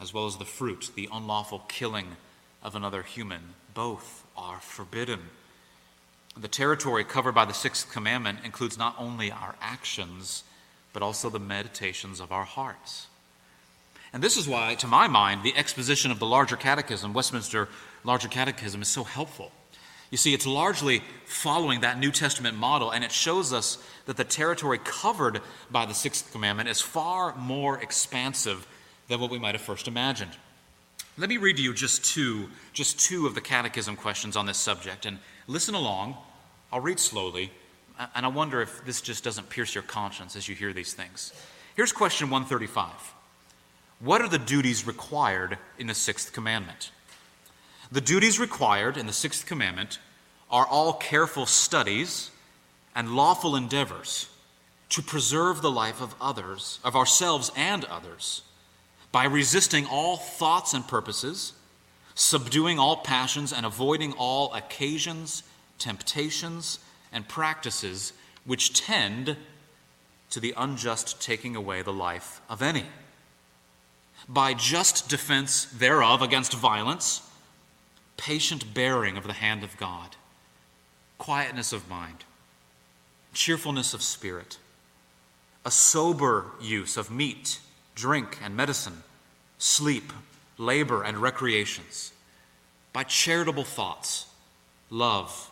as 0.00 0.12
well 0.12 0.26
as 0.26 0.38
the 0.38 0.44
fruit, 0.44 0.90
the 0.96 1.08
unlawful 1.12 1.60
killing 1.68 2.16
of 2.60 2.74
another 2.74 3.04
human. 3.04 3.54
Both 3.72 4.24
are 4.36 4.58
forbidden. 4.58 5.20
The 6.36 6.48
territory 6.48 7.04
covered 7.04 7.36
by 7.36 7.44
the 7.44 7.54
sixth 7.54 7.92
commandment 7.92 8.40
includes 8.44 8.76
not 8.76 8.96
only 8.98 9.30
our 9.30 9.54
actions, 9.60 10.42
but 10.92 11.04
also 11.04 11.30
the 11.30 11.38
meditations 11.38 12.18
of 12.18 12.32
our 12.32 12.42
hearts. 12.44 13.06
And 14.14 14.22
this 14.22 14.36
is 14.36 14.46
why, 14.46 14.76
to 14.76 14.86
my 14.86 15.08
mind, 15.08 15.42
the 15.42 15.56
exposition 15.56 16.12
of 16.12 16.20
the 16.20 16.26
larger 16.26 16.54
catechism, 16.54 17.12
Westminster 17.12 17.68
Larger 18.04 18.28
Catechism, 18.28 18.80
is 18.80 18.86
so 18.86 19.02
helpful. 19.02 19.50
You 20.12 20.16
see, 20.16 20.32
it's 20.32 20.46
largely 20.46 21.02
following 21.24 21.80
that 21.80 21.98
New 21.98 22.12
Testament 22.12 22.56
model, 22.56 22.92
and 22.92 23.02
it 23.02 23.10
shows 23.10 23.52
us 23.52 23.76
that 24.06 24.16
the 24.16 24.22
territory 24.22 24.78
covered 24.78 25.40
by 25.68 25.84
the 25.84 25.94
sixth 25.94 26.30
commandment 26.30 26.68
is 26.68 26.80
far 26.80 27.34
more 27.34 27.82
expansive 27.82 28.68
than 29.08 29.18
what 29.18 29.32
we 29.32 29.40
might 29.40 29.56
have 29.56 29.62
first 29.62 29.88
imagined. 29.88 30.30
Let 31.18 31.28
me 31.28 31.36
read 31.36 31.56
to 31.56 31.62
you 31.62 31.74
just 31.74 32.04
two, 32.04 32.50
just 32.72 33.00
two 33.00 33.26
of 33.26 33.34
the 33.34 33.40
catechism 33.40 33.96
questions 33.96 34.36
on 34.36 34.46
this 34.46 34.58
subject, 34.58 35.06
and 35.06 35.18
listen 35.48 35.74
along. 35.74 36.16
I'll 36.72 36.78
read 36.78 37.00
slowly, 37.00 37.50
and 38.14 38.24
I 38.24 38.28
wonder 38.28 38.62
if 38.62 38.84
this 38.84 39.00
just 39.00 39.24
doesn't 39.24 39.50
pierce 39.50 39.74
your 39.74 39.82
conscience 39.82 40.36
as 40.36 40.48
you 40.48 40.54
hear 40.54 40.72
these 40.72 40.94
things. 40.94 41.32
Here's 41.74 41.92
question 41.92 42.30
135 42.30 43.13
What 44.00 44.20
are 44.20 44.28
the 44.28 44.38
duties 44.38 44.86
required 44.86 45.58
in 45.78 45.86
the 45.86 45.94
sixth 45.94 46.32
commandment? 46.32 46.90
The 47.90 48.00
duties 48.00 48.38
required 48.40 48.96
in 48.96 49.06
the 49.06 49.12
sixth 49.12 49.46
commandment 49.46 49.98
are 50.50 50.66
all 50.66 50.94
careful 50.94 51.46
studies 51.46 52.30
and 52.94 53.16
lawful 53.16 53.56
endeavors 53.56 54.28
to 54.90 55.02
preserve 55.02 55.62
the 55.62 55.70
life 55.70 56.00
of 56.00 56.14
others, 56.20 56.78
of 56.84 56.94
ourselves 56.94 57.50
and 57.56 57.84
others 57.86 58.42
by 59.14 59.24
resisting 59.24 59.86
all 59.86 60.16
thoughts 60.16 60.74
and 60.74 60.88
purposes, 60.88 61.52
subduing 62.16 62.80
all 62.80 62.96
passions, 62.96 63.52
and 63.52 63.64
avoiding 63.64 64.12
all 64.14 64.52
occasions, 64.54 65.44
temptations, 65.78 66.80
and 67.12 67.28
practices 67.28 68.12
which 68.44 68.72
tend 68.72 69.36
to 70.30 70.40
the 70.40 70.52
unjust 70.56 71.22
taking 71.22 71.54
away 71.54 71.80
the 71.80 71.92
life 71.92 72.40
of 72.50 72.60
any. 72.60 72.86
By 74.28 74.54
just 74.54 75.08
defense 75.08 75.66
thereof 75.66 76.22
against 76.22 76.54
violence, 76.54 77.22
patient 78.16 78.72
bearing 78.72 79.16
of 79.16 79.26
the 79.26 79.32
hand 79.34 79.62
of 79.62 79.76
God, 79.76 80.16
quietness 81.18 81.72
of 81.72 81.88
mind, 81.88 82.24
cheerfulness 83.32 83.92
of 83.92 84.02
spirit, 84.02 84.58
a 85.64 85.70
sober 85.70 86.46
use 86.60 86.96
of 86.96 87.10
meat 87.10 87.58
drink 87.94 88.38
and 88.42 88.56
medicine, 88.56 89.02
sleep, 89.58 90.12
labor, 90.58 91.02
and 91.02 91.18
recreations, 91.18 92.12
by 92.92 93.04
charitable 93.04 93.64
thoughts, 93.64 94.26
love, 94.90 95.50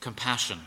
compassion, 0.00 0.60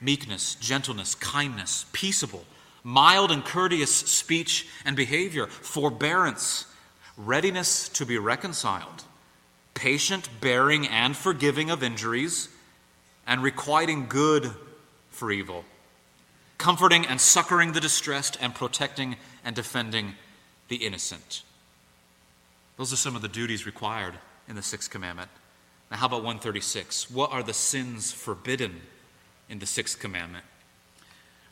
meekness, 0.00 0.54
gentleness, 0.56 1.14
kindness, 1.14 1.86
peaceable, 1.92 2.44
mild 2.86 3.32
and 3.32 3.44
courteous 3.44 3.94
speech 3.94 4.66
and 4.84 4.94
behavior, 4.94 5.46
forbearance, 5.48 6.66
readiness 7.16 7.88
to 7.88 8.06
be 8.06 8.16
reconciled, 8.16 9.02
patient 9.74 10.28
bearing 10.40 10.86
and 10.86 11.16
forgiving 11.16 11.70
of 11.70 11.82
injuries, 11.82 12.48
and 13.26 13.42
requiting 13.42 14.06
good 14.06 14.50
for 15.10 15.32
evil 15.32 15.64
comforting 16.58 17.06
and 17.06 17.20
succoring 17.20 17.72
the 17.72 17.80
distressed, 17.80 18.36
and 18.40 18.54
protecting 18.54 19.16
and 19.44 19.54
defending 19.54 20.14
the 20.68 20.76
innocent. 20.76 21.42
Those 22.76 22.92
are 22.92 22.96
some 22.96 23.16
of 23.16 23.22
the 23.22 23.28
duties 23.28 23.66
required 23.66 24.14
in 24.48 24.56
the 24.56 24.62
sixth 24.62 24.90
commandment. 24.90 25.30
Now, 25.90 25.98
how 25.98 26.06
about 26.06 26.24
136? 26.24 27.10
What 27.10 27.32
are 27.32 27.42
the 27.42 27.54
sins 27.54 28.12
forbidden 28.12 28.80
in 29.48 29.58
the 29.58 29.66
sixth 29.66 30.00
commandment? 30.00 30.44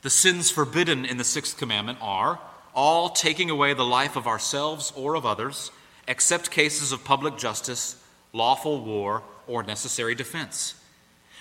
The 0.04 0.10
sins 0.10 0.50
forbidden 0.50 1.06
in 1.06 1.16
the 1.16 1.24
sixth 1.24 1.56
commandment 1.56 1.96
are 2.02 2.38
all 2.74 3.08
taking 3.08 3.48
away 3.48 3.72
the 3.72 3.86
life 3.86 4.16
of 4.16 4.26
ourselves 4.26 4.92
or 4.94 5.14
of 5.14 5.24
others, 5.24 5.70
except 6.06 6.50
cases 6.50 6.92
of 6.92 7.04
public 7.04 7.38
justice, 7.38 7.96
lawful 8.34 8.84
war, 8.84 9.22
or 9.46 9.62
necessary 9.62 10.14
defense. 10.14 10.74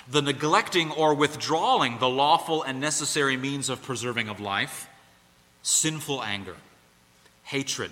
The 0.10 0.22
neglecting 0.22 0.92
or 0.92 1.14
withdrawing 1.14 2.00
the 2.00 2.08
lawful 2.08 2.64
and 2.64 2.80
necessary 2.80 3.36
means 3.36 3.68
of 3.68 3.82
preserving 3.84 4.30
of 4.30 4.40
life, 4.40 4.88
sinful 5.62 6.24
anger, 6.24 6.56
hatred, 7.44 7.92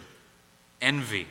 envy, 0.82 1.28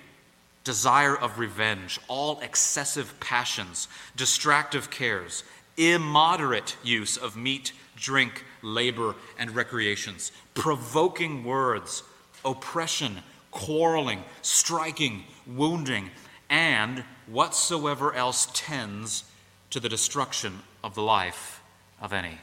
desire 0.65 1.17
of 1.17 1.39
revenge, 1.39 1.99
all 2.09 2.41
excessive 2.41 3.19
passions, 3.21 3.89
distractive 4.15 4.91
cares, 4.91 5.45
immoderate 5.79 6.77
use 6.83 7.17
of 7.17 7.39
meat, 7.39 7.73
drink, 8.01 8.45
labor, 8.63 9.15
and 9.39 9.55
recreations, 9.55 10.33
provoking 10.55 11.45
words, 11.45 12.03
oppression, 12.45 13.19
quarreling, 13.51 14.25
striking, 14.43 15.25
wounding, 15.47 16.11
and 16.49 17.05
whatsoever 17.27 18.13
else 18.15 18.49
tends 18.53 19.25
to 19.71 19.79
the 19.79 19.89
destruction 19.89 20.61
of 20.83 20.95
the 20.95 21.03
life 21.03 21.63
of 22.01 22.13
any. 22.13 22.39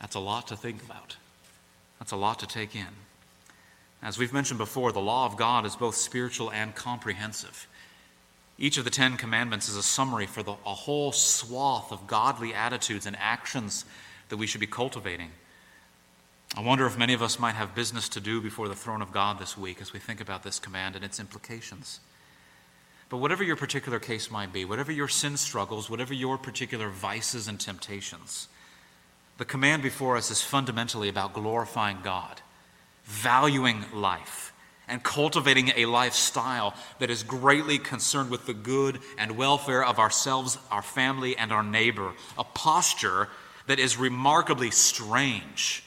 That's 0.00 0.16
a 0.16 0.20
lot 0.20 0.48
to 0.48 0.56
think 0.56 0.82
about. 0.82 1.16
That's 1.98 2.12
a 2.12 2.16
lot 2.16 2.40
to 2.40 2.46
take 2.46 2.74
in. 2.74 2.88
As 4.02 4.18
we've 4.18 4.32
mentioned 4.32 4.58
before, 4.58 4.90
the 4.90 5.00
law 5.00 5.26
of 5.26 5.36
God 5.36 5.64
is 5.64 5.76
both 5.76 5.94
spiritual 5.94 6.50
and 6.50 6.74
comprehensive. 6.74 7.68
Each 8.62 8.78
of 8.78 8.84
the 8.84 8.90
Ten 8.90 9.16
Commandments 9.16 9.68
is 9.68 9.76
a 9.76 9.82
summary 9.82 10.26
for 10.26 10.44
the, 10.44 10.52
a 10.52 10.72
whole 10.72 11.10
swath 11.10 11.90
of 11.90 12.06
godly 12.06 12.54
attitudes 12.54 13.06
and 13.06 13.16
actions 13.18 13.84
that 14.28 14.36
we 14.36 14.46
should 14.46 14.60
be 14.60 14.68
cultivating. 14.68 15.32
I 16.56 16.60
wonder 16.60 16.86
if 16.86 16.96
many 16.96 17.12
of 17.12 17.22
us 17.22 17.40
might 17.40 17.56
have 17.56 17.74
business 17.74 18.08
to 18.10 18.20
do 18.20 18.40
before 18.40 18.68
the 18.68 18.76
throne 18.76 19.02
of 19.02 19.10
God 19.10 19.40
this 19.40 19.58
week 19.58 19.80
as 19.80 19.92
we 19.92 19.98
think 19.98 20.20
about 20.20 20.44
this 20.44 20.60
command 20.60 20.94
and 20.94 21.04
its 21.04 21.18
implications. 21.18 21.98
But 23.08 23.16
whatever 23.16 23.42
your 23.42 23.56
particular 23.56 23.98
case 23.98 24.30
might 24.30 24.52
be, 24.52 24.64
whatever 24.64 24.92
your 24.92 25.08
sin 25.08 25.36
struggles, 25.38 25.90
whatever 25.90 26.14
your 26.14 26.38
particular 26.38 26.88
vices 26.88 27.48
and 27.48 27.58
temptations, 27.58 28.46
the 29.38 29.44
command 29.44 29.82
before 29.82 30.16
us 30.16 30.30
is 30.30 30.40
fundamentally 30.40 31.08
about 31.08 31.34
glorifying 31.34 31.98
God, 32.04 32.40
valuing 33.02 33.86
life, 33.92 34.51
and 34.88 35.02
cultivating 35.02 35.72
a 35.76 35.86
lifestyle 35.86 36.74
that 36.98 37.10
is 37.10 37.22
greatly 37.22 37.78
concerned 37.78 38.30
with 38.30 38.46
the 38.46 38.54
good 38.54 38.98
and 39.16 39.36
welfare 39.36 39.84
of 39.84 39.98
ourselves, 39.98 40.58
our 40.70 40.82
family, 40.82 41.36
and 41.36 41.52
our 41.52 41.62
neighbor. 41.62 42.12
A 42.36 42.44
posture 42.44 43.28
that 43.66 43.78
is 43.78 43.96
remarkably 43.96 44.70
strange 44.70 45.84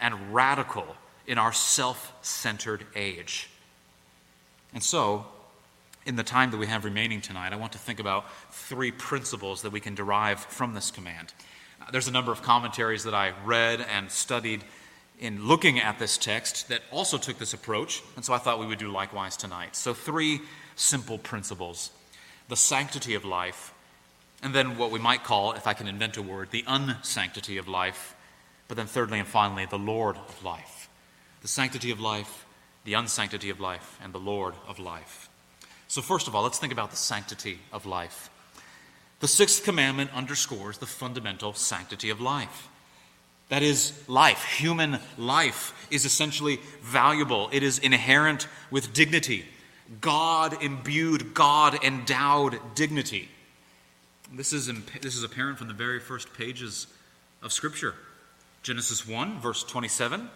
and 0.00 0.34
radical 0.34 0.86
in 1.26 1.38
our 1.38 1.52
self 1.52 2.12
centered 2.22 2.86
age. 2.94 3.48
And 4.72 4.82
so, 4.82 5.26
in 6.04 6.16
the 6.16 6.22
time 6.22 6.52
that 6.52 6.58
we 6.58 6.66
have 6.66 6.84
remaining 6.84 7.20
tonight, 7.20 7.52
I 7.52 7.56
want 7.56 7.72
to 7.72 7.78
think 7.78 7.98
about 7.98 8.26
three 8.52 8.92
principles 8.92 9.62
that 9.62 9.72
we 9.72 9.80
can 9.80 9.94
derive 9.94 10.38
from 10.38 10.74
this 10.74 10.90
command. 10.90 11.34
There's 11.90 12.08
a 12.08 12.12
number 12.12 12.32
of 12.32 12.42
commentaries 12.42 13.04
that 13.04 13.14
I 13.14 13.32
read 13.44 13.80
and 13.80 14.10
studied 14.10 14.64
in 15.18 15.46
looking 15.46 15.78
at 15.78 15.98
this 15.98 16.18
text 16.18 16.68
that 16.68 16.82
also 16.90 17.18
took 17.18 17.38
this 17.38 17.54
approach, 17.54 18.02
and 18.16 18.24
so 18.24 18.34
I 18.34 18.38
thought 18.38 18.58
we 18.58 18.66
would 18.66 18.78
do 18.78 18.90
likewise 18.90 19.36
tonight. 19.36 19.74
So, 19.74 19.94
three 19.94 20.40
simple 20.74 21.18
principles 21.18 21.90
the 22.48 22.56
sanctity 22.56 23.14
of 23.14 23.24
life, 23.24 23.72
And 24.42 24.54
then 24.54 24.76
what 24.76 24.90
we 24.90 24.98
might 24.98 25.24
call, 25.24 25.52
if 25.52 25.66
I 25.66 25.72
can 25.72 25.88
invent 25.88 26.18
a 26.18 26.22
word, 26.22 26.50
the 26.50 26.64
unsanctity 26.66 27.56
of 27.56 27.66
life. 27.66 28.14
But 28.68 28.76
then, 28.76 28.86
thirdly 28.86 29.18
and 29.18 29.26
finally, 29.26 29.64
the 29.64 29.78
Lord 29.78 30.16
of 30.16 30.44
life. 30.44 30.88
The 31.40 31.48
sanctity 31.48 31.90
of 31.90 32.00
life, 32.00 32.44
the 32.84 32.94
unsanctity 32.94 33.50
of 33.50 33.60
life, 33.60 33.98
and 34.02 34.12
the 34.12 34.20
Lord 34.20 34.54
of 34.68 34.78
life. 34.78 35.28
So, 35.88 36.02
first 36.02 36.28
of 36.28 36.34
all, 36.34 36.42
let's 36.42 36.58
think 36.58 36.72
about 36.72 36.90
the 36.90 36.96
sanctity 36.96 37.60
of 37.72 37.86
life. 37.86 38.28
The 39.20 39.28
sixth 39.28 39.64
commandment 39.64 40.10
underscores 40.12 40.78
the 40.78 40.86
fundamental 40.86 41.54
sanctity 41.54 42.10
of 42.10 42.20
life. 42.20 42.68
That 43.48 43.62
is, 43.62 43.92
life, 44.08 44.44
human 44.44 44.98
life, 45.16 45.86
is 45.90 46.04
essentially 46.04 46.58
valuable. 46.82 47.48
It 47.52 47.62
is 47.62 47.78
inherent 47.78 48.48
with 48.70 48.92
dignity. 48.92 49.44
God 50.00 50.62
imbued, 50.62 51.32
God 51.32 51.82
endowed 51.84 52.58
dignity. 52.74 53.28
This 54.32 54.52
is, 54.52 54.66
this 55.00 55.16
is 55.16 55.22
apparent 55.22 55.58
from 55.58 55.68
the 55.68 55.74
very 55.74 56.00
first 56.00 56.34
pages 56.34 56.88
of 57.42 57.52
Scripture. 57.52 57.94
Genesis 58.62 59.06
1, 59.06 59.40
verse 59.40 59.62
27 59.62 60.28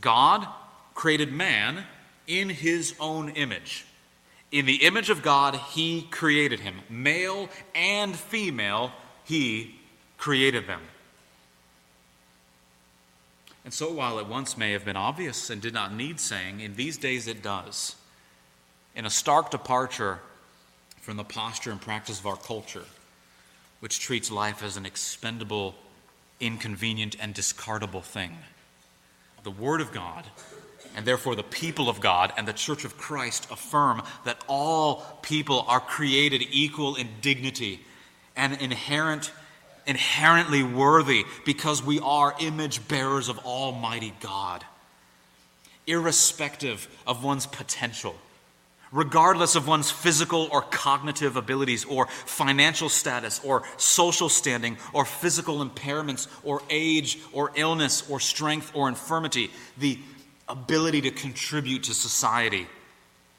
God 0.00 0.46
created 0.94 1.30
man 1.30 1.84
in 2.26 2.48
his 2.48 2.94
own 2.98 3.28
image. 3.30 3.84
In 4.50 4.64
the 4.64 4.84
image 4.86 5.10
of 5.10 5.22
God, 5.22 5.54
he 5.54 6.02
created 6.10 6.60
him. 6.60 6.80
Male 6.88 7.48
and 7.74 8.16
female, 8.16 8.92
he 9.24 9.74
created 10.16 10.66
them. 10.66 10.80
And 13.64 13.74
so, 13.74 13.92
while 13.92 14.18
it 14.18 14.26
once 14.26 14.56
may 14.56 14.72
have 14.72 14.84
been 14.84 14.96
obvious 14.96 15.50
and 15.50 15.60
did 15.60 15.74
not 15.74 15.94
need 15.94 16.18
saying, 16.18 16.60
in 16.60 16.76
these 16.76 16.96
days 16.96 17.26
it 17.26 17.42
does. 17.42 17.96
In 18.96 19.04
a 19.04 19.10
stark 19.10 19.50
departure 19.50 20.20
from 21.00 21.16
the 21.16 21.24
posture 21.24 21.70
and 21.70 21.80
practice 21.80 22.18
of 22.18 22.26
our 22.26 22.36
culture, 22.36 22.84
which 23.80 24.00
treats 24.00 24.30
life 24.30 24.62
as 24.62 24.76
an 24.76 24.86
expendable, 24.86 25.74
inconvenient, 26.38 27.16
and 27.20 27.34
discardable 27.34 28.02
thing. 28.02 28.38
The 29.42 29.50
Word 29.50 29.80
of 29.80 29.92
God, 29.92 30.26
and 30.94 31.06
therefore 31.06 31.34
the 31.34 31.42
people 31.42 31.88
of 31.88 32.00
God 32.00 32.32
and 32.36 32.46
the 32.46 32.52
Church 32.52 32.84
of 32.84 32.98
Christ 32.98 33.46
affirm 33.50 34.02
that 34.24 34.42
all 34.46 35.18
people 35.22 35.64
are 35.68 35.80
created 35.80 36.42
equal 36.50 36.94
in 36.96 37.08
dignity 37.20 37.80
and 38.36 38.54
inherent 38.60 39.32
inherently 39.90 40.62
worthy 40.62 41.24
because 41.44 41.84
we 41.84 41.98
are 41.98 42.36
image 42.38 42.86
bearers 42.86 43.28
of 43.28 43.36
Almighty 43.40 44.14
God, 44.20 44.64
irrespective 45.84 46.86
of 47.08 47.24
one's 47.24 47.44
potential, 47.44 48.14
regardless 48.92 49.56
of 49.56 49.66
one's 49.66 49.90
physical 49.90 50.48
or 50.52 50.62
cognitive 50.62 51.34
abilities, 51.34 51.84
or 51.84 52.06
financial 52.06 52.88
status, 52.88 53.40
or 53.44 53.64
social 53.78 54.28
standing, 54.28 54.78
or 54.92 55.04
physical 55.04 55.58
impairments, 55.58 56.28
or 56.44 56.62
age, 56.70 57.18
or 57.32 57.50
illness, 57.56 58.08
or 58.08 58.20
strength, 58.20 58.70
or 58.72 58.88
infirmity, 58.88 59.50
the 59.76 59.98
ability 60.48 61.00
to 61.00 61.10
contribute 61.10 61.82
to 61.82 61.94
society, 61.94 62.68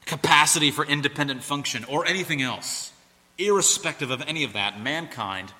capacity 0.04 0.70
for 0.70 0.84
independent 0.84 1.42
function, 1.42 1.86
or 1.86 2.04
anything 2.04 2.42
else. 2.42 2.92
Irrespective 3.38 4.10
of 4.10 4.20
any 4.26 4.44
of 4.44 4.52
that, 4.52 4.78
mankind 4.78 5.50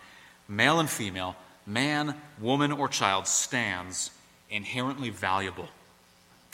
male 0.53 0.79
and 0.81 0.91
female, 0.91 1.35
man, 1.67 2.15
woman, 2.41 2.71
or 2.71 2.89
child, 2.89 3.27
stands 3.27 4.11
inherently 4.51 5.11
valuable, 5.11 5.69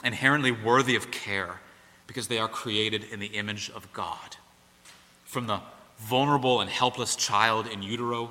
inherently 0.04 0.52
worthy 0.52 0.94
of 0.94 1.10
care, 1.10 1.60
because 2.06 2.28
they 2.28 2.38
are 2.38 2.48
created 2.48 3.04
in 3.04 3.20
the 3.20 3.26
image 3.26 3.70
of 3.70 3.92
God. 3.92 4.36
From 5.24 5.46
the 5.46 5.60
vulnerable 5.98 6.60
and 6.60 6.70
helpless 6.70 7.16
child 7.16 7.66
in 7.66 7.82
utero, 7.82 8.30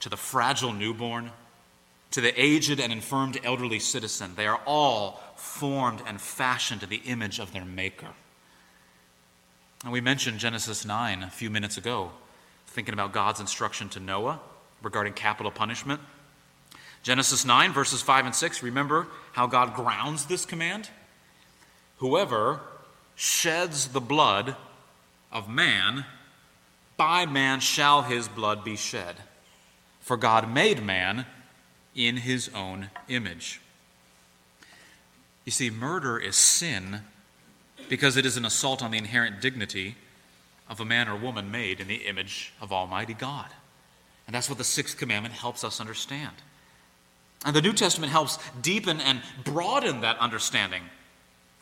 to 0.00 0.08
the 0.08 0.16
fragile 0.16 0.72
newborn, 0.72 1.30
to 2.12 2.20
the 2.20 2.40
aged 2.40 2.80
and 2.80 2.92
infirmed 2.92 3.38
elderly 3.44 3.78
citizen, 3.78 4.32
they 4.36 4.46
are 4.46 4.60
all 4.64 5.20
formed 5.36 6.02
and 6.06 6.20
fashioned 6.20 6.80
to 6.80 6.86
the 6.86 7.02
image 7.04 7.38
of 7.38 7.52
their 7.52 7.64
Maker. 7.64 8.08
And 9.84 9.92
we 9.92 10.00
mentioned 10.00 10.38
Genesis 10.38 10.84
9 10.84 11.22
a 11.22 11.30
few 11.30 11.50
minutes 11.50 11.76
ago, 11.76 12.10
thinking 12.66 12.94
about 12.94 13.12
God's 13.12 13.38
instruction 13.38 13.88
to 13.90 14.00
Noah 14.00 14.40
regarding 14.82 15.12
capital 15.12 15.50
punishment. 15.50 16.00
Genesis 17.02 17.44
9, 17.44 17.72
verses 17.72 18.02
5 18.02 18.26
and 18.26 18.34
6, 18.34 18.62
remember 18.62 19.06
how 19.32 19.46
God 19.46 19.74
grounds 19.74 20.26
this 20.26 20.44
command? 20.44 20.90
Whoever 21.98 22.60
sheds 23.14 23.88
the 23.88 24.00
blood 24.00 24.56
of 25.32 25.48
man, 25.48 26.04
by 26.96 27.26
man 27.26 27.60
shall 27.60 28.02
his 28.02 28.28
blood 28.28 28.64
be 28.64 28.76
shed. 28.76 29.16
For 30.00 30.16
God 30.16 30.52
made 30.52 30.82
man 30.82 31.26
in 31.94 32.18
his 32.18 32.50
own 32.54 32.90
image. 33.08 33.60
You 35.44 35.52
see, 35.52 35.70
murder 35.70 36.18
is 36.18 36.36
sin 36.36 37.00
because 37.88 38.16
it 38.16 38.26
is 38.26 38.36
an 38.36 38.44
assault 38.44 38.82
on 38.82 38.90
the 38.90 38.98
inherent 38.98 39.40
dignity 39.40 39.96
of 40.68 40.80
a 40.80 40.84
man 40.84 41.08
or 41.08 41.16
woman 41.16 41.50
made 41.50 41.80
in 41.80 41.88
the 41.88 42.06
image 42.06 42.52
of 42.60 42.72
Almighty 42.72 43.14
God. 43.14 43.48
And 44.28 44.34
that's 44.34 44.50
what 44.50 44.58
the 44.58 44.64
sixth 44.64 44.98
commandment 44.98 45.34
helps 45.34 45.64
us 45.64 45.80
understand. 45.80 46.34
And 47.46 47.56
the 47.56 47.62
New 47.62 47.72
Testament 47.72 48.12
helps 48.12 48.38
deepen 48.60 49.00
and 49.00 49.22
broaden 49.42 50.02
that 50.02 50.18
understanding. 50.18 50.82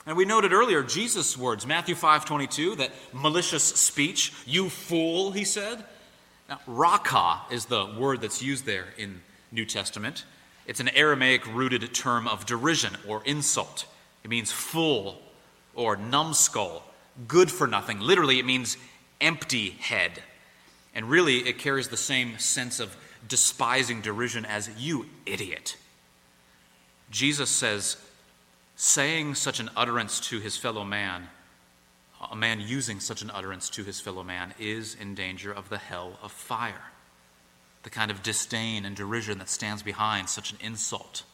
And 0.04 0.16
we 0.16 0.24
noted 0.24 0.52
earlier 0.52 0.82
Jesus' 0.82 1.38
words, 1.38 1.64
Matthew 1.64 1.94
5 1.94 2.24
22, 2.24 2.74
that 2.76 2.90
malicious 3.12 3.62
speech, 3.62 4.32
you 4.46 4.68
fool, 4.68 5.30
he 5.30 5.44
said. 5.44 5.84
Now, 6.48 6.58
raka 6.66 7.42
is 7.52 7.66
the 7.66 7.94
word 7.96 8.20
that's 8.20 8.42
used 8.42 8.66
there 8.66 8.86
in 8.98 9.22
New 9.52 9.64
Testament. 9.64 10.24
It's 10.66 10.80
an 10.80 10.88
Aramaic 10.88 11.46
rooted 11.54 11.94
term 11.94 12.26
of 12.26 12.46
derision 12.46 12.96
or 13.06 13.22
insult. 13.24 13.86
It 14.24 14.30
means 14.30 14.50
fool 14.50 15.22
or 15.76 15.96
numbskull, 15.96 16.82
good 17.28 17.48
for 17.48 17.68
nothing. 17.68 18.00
Literally, 18.00 18.40
it 18.40 18.44
means 18.44 18.76
empty 19.20 19.70
head. 19.70 20.20
And 20.96 21.10
really, 21.10 21.46
it 21.46 21.58
carries 21.58 21.88
the 21.88 21.96
same 21.98 22.38
sense 22.38 22.80
of 22.80 22.96
despising 23.28 24.00
derision 24.00 24.46
as 24.46 24.70
you 24.78 25.04
idiot. 25.26 25.76
Jesus 27.10 27.50
says, 27.50 27.98
saying 28.76 29.34
such 29.34 29.60
an 29.60 29.68
utterance 29.76 30.20
to 30.20 30.40
his 30.40 30.56
fellow 30.56 30.84
man, 30.84 31.28
a 32.30 32.34
man 32.34 32.62
using 32.62 32.98
such 32.98 33.20
an 33.20 33.30
utterance 33.30 33.68
to 33.70 33.84
his 33.84 34.00
fellow 34.00 34.22
man, 34.22 34.54
is 34.58 34.96
in 34.98 35.14
danger 35.14 35.52
of 35.52 35.68
the 35.68 35.76
hell 35.76 36.18
of 36.22 36.32
fire. 36.32 36.92
The 37.82 37.90
kind 37.90 38.10
of 38.10 38.22
disdain 38.22 38.86
and 38.86 38.96
derision 38.96 39.36
that 39.38 39.50
stands 39.50 39.82
behind 39.82 40.30
such 40.30 40.50
an 40.50 40.58
insult. 40.62 41.24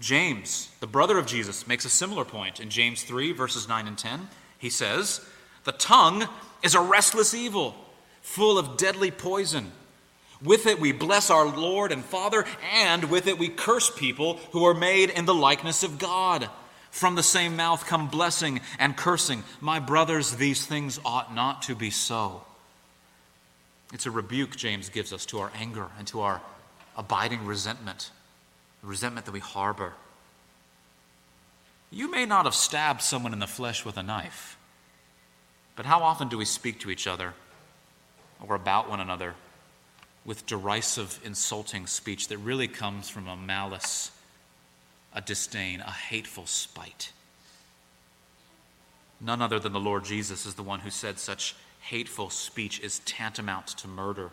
James, 0.00 0.68
the 0.80 0.88
brother 0.88 1.16
of 1.16 1.26
Jesus, 1.26 1.68
makes 1.68 1.84
a 1.84 1.90
similar 1.90 2.24
point 2.24 2.58
in 2.58 2.70
James 2.70 3.04
3, 3.04 3.30
verses 3.30 3.68
9 3.68 3.86
and 3.86 3.96
10. 3.96 4.28
He 4.58 4.68
says, 4.68 5.24
The 5.62 5.70
tongue 5.70 6.26
is 6.64 6.74
a 6.74 6.80
restless 6.80 7.34
evil 7.34 7.76
full 8.22 8.58
of 8.58 8.76
deadly 8.76 9.10
poison. 9.10 9.70
With 10.42 10.66
it 10.66 10.80
we 10.80 10.92
bless 10.92 11.30
our 11.30 11.46
Lord 11.46 11.92
and 11.92 12.04
Father, 12.04 12.44
and 12.72 13.04
with 13.04 13.26
it 13.26 13.38
we 13.38 13.48
curse 13.48 13.90
people 13.90 14.40
who 14.52 14.64
are 14.64 14.74
made 14.74 15.10
in 15.10 15.24
the 15.26 15.34
likeness 15.34 15.82
of 15.82 15.98
God. 15.98 16.48
From 16.90 17.14
the 17.14 17.22
same 17.22 17.56
mouth 17.56 17.86
come 17.86 18.08
blessing 18.08 18.60
and 18.78 18.96
cursing. 18.96 19.44
My 19.60 19.78
brothers, 19.78 20.36
these 20.36 20.66
things 20.66 20.98
ought 21.04 21.34
not 21.34 21.62
to 21.62 21.74
be 21.74 21.90
so. 21.90 22.42
It's 23.92 24.06
a 24.06 24.10
rebuke 24.10 24.56
James 24.56 24.88
gives 24.88 25.12
us 25.12 25.26
to 25.26 25.38
our 25.38 25.52
anger 25.54 25.86
and 25.98 26.06
to 26.08 26.20
our 26.20 26.40
abiding 26.96 27.46
resentment, 27.46 28.10
the 28.80 28.88
resentment 28.88 29.26
that 29.26 29.32
we 29.32 29.40
harbor. 29.40 29.92
You 31.90 32.10
may 32.10 32.26
not 32.26 32.46
have 32.46 32.54
stabbed 32.54 33.02
someone 33.02 33.32
in 33.32 33.38
the 33.38 33.46
flesh 33.46 33.84
with 33.84 33.96
a 33.96 34.02
knife, 34.02 34.56
but 35.76 35.86
how 35.86 36.00
often 36.00 36.28
do 36.28 36.38
we 36.38 36.46
speak 36.46 36.80
to 36.80 36.90
each 36.90 37.06
other 37.06 37.34
or 38.46 38.54
about 38.54 38.88
one 38.88 39.00
another 39.00 39.34
with 40.24 40.46
derisive, 40.46 41.18
insulting 41.24 41.86
speech 41.86 42.28
that 42.28 42.38
really 42.38 42.68
comes 42.68 43.08
from 43.08 43.26
a 43.26 43.36
malice, 43.36 44.10
a 45.14 45.20
disdain, 45.20 45.80
a 45.80 45.90
hateful 45.90 46.46
spite. 46.46 47.12
None 49.20 49.42
other 49.42 49.58
than 49.58 49.72
the 49.72 49.80
Lord 49.80 50.04
Jesus 50.04 50.46
is 50.46 50.54
the 50.54 50.62
one 50.62 50.80
who 50.80 50.90
said 50.90 51.18
such 51.18 51.54
hateful 51.80 52.30
speech 52.30 52.80
is 52.80 53.00
tantamount 53.00 53.68
to 53.68 53.88
murder, 53.88 54.30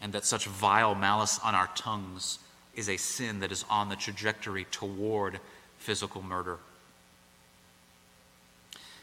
and 0.00 0.12
that 0.12 0.24
such 0.24 0.46
vile 0.46 0.94
malice 0.94 1.38
on 1.42 1.54
our 1.54 1.68
tongues 1.74 2.38
is 2.74 2.88
a 2.88 2.96
sin 2.96 3.40
that 3.40 3.52
is 3.52 3.64
on 3.70 3.88
the 3.88 3.96
trajectory 3.96 4.64
toward 4.70 5.40
physical 5.78 6.22
murder. 6.22 6.58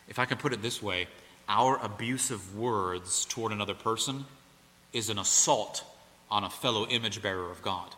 If 0.08 0.20
I 0.20 0.26
can 0.26 0.38
put 0.38 0.54
it 0.54 0.62
this 0.62 0.82
way, 0.82 1.08
our 1.52 1.78
abusive 1.84 2.58
words 2.58 3.26
toward 3.26 3.52
another 3.52 3.74
person 3.74 4.24
is 4.94 5.10
an 5.10 5.20
assault 5.20 5.84
on 6.30 6.46
a 6.46 6.50
fellow 6.50 6.88
image 6.88 7.22
bearer 7.22 7.52
of 7.52 7.62
God. 7.62 7.94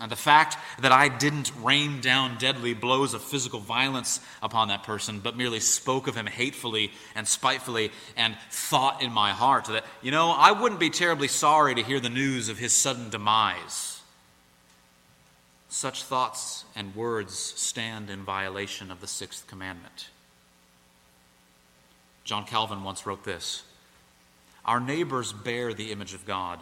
And 0.00 0.10
the 0.10 0.16
fact 0.16 0.56
that 0.80 0.90
I 0.90 1.08
didn't 1.08 1.52
rain 1.62 2.00
down 2.00 2.38
deadly 2.38 2.72
blows 2.72 3.12
of 3.12 3.22
physical 3.22 3.60
violence 3.60 4.20
upon 4.42 4.68
that 4.68 4.82
person, 4.82 5.20
but 5.20 5.36
merely 5.36 5.60
spoke 5.60 6.08
of 6.08 6.16
him 6.16 6.26
hatefully 6.26 6.92
and 7.14 7.28
spitefully 7.28 7.92
and 8.16 8.34
thought 8.50 9.02
in 9.02 9.12
my 9.12 9.30
heart 9.30 9.66
that, 9.66 9.84
you 10.02 10.10
know, 10.10 10.30
I 10.30 10.50
wouldn't 10.50 10.80
be 10.80 10.90
terribly 10.90 11.28
sorry 11.28 11.74
to 11.74 11.82
hear 11.82 12.00
the 12.00 12.08
news 12.08 12.48
of 12.48 12.58
his 12.58 12.72
sudden 12.72 13.10
demise. 13.10 14.00
Such 15.68 16.04
thoughts 16.04 16.64
and 16.74 16.96
words 16.96 17.34
stand 17.34 18.08
in 18.08 18.24
violation 18.24 18.90
of 18.90 19.02
the 19.02 19.06
sixth 19.06 19.46
commandment. 19.46 20.08
John 22.24 22.46
Calvin 22.46 22.82
once 22.82 23.06
wrote 23.06 23.24
this 23.24 23.62
Our 24.64 24.80
neighbors 24.80 25.32
bear 25.32 25.72
the 25.72 25.92
image 25.92 26.14
of 26.14 26.26
God. 26.26 26.60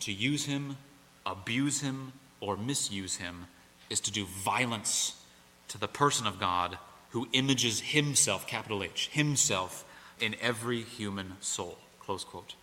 To 0.00 0.12
use 0.12 0.44
him 0.44 0.76
abuse 1.24 1.80
him 1.80 2.12
or 2.40 2.56
misuse 2.56 3.16
him 3.16 3.46
is 3.90 4.00
to 4.00 4.12
do 4.12 4.24
violence 4.24 5.20
to 5.68 5.78
the 5.78 5.88
person 5.88 6.26
of 6.26 6.38
God 6.38 6.78
who 7.10 7.28
images 7.32 7.80
himself, 7.80 8.46
capital 8.46 8.82
H, 8.82 9.08
himself 9.12 9.84
in 10.20 10.36
every 10.40 10.82
human 10.82 11.34
soul. 11.40 11.78
Close 11.98 12.24
quote. 12.24 12.54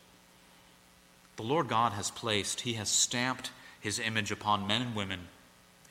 The 1.35 1.43
Lord 1.43 1.67
God 1.67 1.93
has 1.93 2.11
placed, 2.11 2.61
He 2.61 2.73
has 2.73 2.89
stamped 2.89 3.51
His 3.81 3.99
image 3.99 4.31
upon 4.31 4.67
men 4.67 4.81
and 4.81 4.95
women 4.95 5.27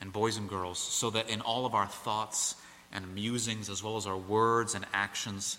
and 0.01 0.11
boys 0.11 0.37
and 0.37 0.49
girls 0.49 0.79
so 0.79 1.09
that 1.11 1.29
in 1.29 1.41
all 1.41 1.65
of 1.65 1.75
our 1.75 1.87
thoughts 1.87 2.55
and 2.91 3.13
musings, 3.13 3.69
as 3.69 3.83
well 3.83 3.97
as 3.97 4.07
our 4.07 4.17
words 4.17 4.75
and 4.75 4.85
actions, 4.93 5.57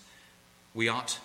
we 0.75 0.89
ought 0.89 1.17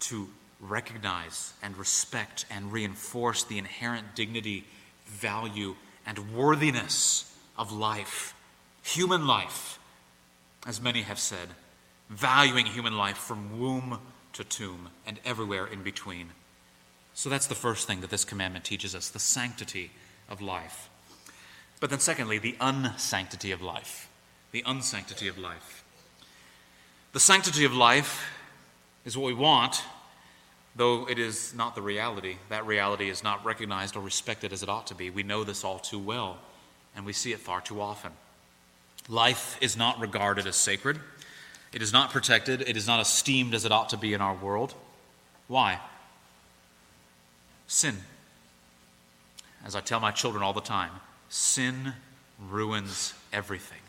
to 0.00 0.28
recognize 0.60 1.52
and 1.62 1.76
respect 1.76 2.46
and 2.50 2.72
reinforce 2.72 3.44
the 3.44 3.58
inherent 3.58 4.14
dignity 4.14 4.64
value 5.06 5.74
and 6.06 6.34
worthiness 6.34 7.36
of 7.58 7.72
life, 7.72 8.34
human 8.82 9.26
life, 9.26 9.78
as 10.66 10.80
many 10.80 11.02
have 11.02 11.18
said, 11.18 11.48
valuing 12.08 12.66
human 12.66 12.96
life 12.96 13.18
from 13.18 13.58
womb 13.58 13.98
to 14.32 14.44
tomb 14.44 14.88
and 15.06 15.18
everywhere 15.24 15.66
in 15.66 15.82
between. 15.82 16.28
So 17.14 17.28
that's 17.28 17.46
the 17.46 17.54
first 17.54 17.86
thing 17.86 18.00
that 18.02 18.10
this 18.10 18.24
commandment 18.24 18.64
teaches 18.64 18.94
us 18.94 19.08
the 19.08 19.18
sanctity 19.18 19.90
of 20.28 20.40
life. 20.40 20.88
But 21.80 21.90
then, 21.90 22.00
secondly, 22.00 22.38
the 22.38 22.56
unsanctity 22.60 23.52
of 23.52 23.60
life. 23.60 24.08
The 24.52 24.62
unsanctity 24.66 25.28
of 25.28 25.38
life. 25.38 25.84
The 27.12 27.20
sanctity 27.20 27.64
of 27.64 27.74
life 27.74 28.24
is 29.06 29.16
what 29.16 29.26
we 29.26 29.34
want 29.34 29.82
Though 30.76 31.08
it 31.08 31.18
is 31.18 31.54
not 31.54 31.74
the 31.74 31.80
reality, 31.80 32.36
that 32.50 32.66
reality 32.66 33.08
is 33.08 33.24
not 33.24 33.44
recognized 33.44 33.96
or 33.96 34.00
respected 34.00 34.52
as 34.52 34.62
it 34.62 34.68
ought 34.68 34.86
to 34.88 34.94
be. 34.94 35.08
We 35.08 35.22
know 35.22 35.42
this 35.42 35.64
all 35.64 35.78
too 35.78 35.98
well, 35.98 36.36
and 36.94 37.06
we 37.06 37.14
see 37.14 37.32
it 37.32 37.40
far 37.40 37.62
too 37.62 37.80
often. 37.80 38.12
Life 39.08 39.56
is 39.62 39.76
not 39.76 39.98
regarded 40.00 40.46
as 40.46 40.56
sacred, 40.56 41.00
it 41.72 41.80
is 41.80 41.92
not 41.92 42.10
protected, 42.10 42.60
it 42.62 42.76
is 42.76 42.86
not 42.86 43.00
esteemed 43.00 43.54
as 43.54 43.64
it 43.64 43.72
ought 43.72 43.88
to 43.90 43.96
be 43.96 44.12
in 44.12 44.20
our 44.20 44.34
world. 44.34 44.74
Why? 45.48 45.80
Sin. 47.66 47.96
As 49.64 49.74
I 49.74 49.80
tell 49.80 50.00
my 50.00 50.10
children 50.10 50.42
all 50.42 50.52
the 50.52 50.60
time, 50.60 50.92
sin 51.30 51.94
ruins 52.50 53.14
everything. 53.32 53.80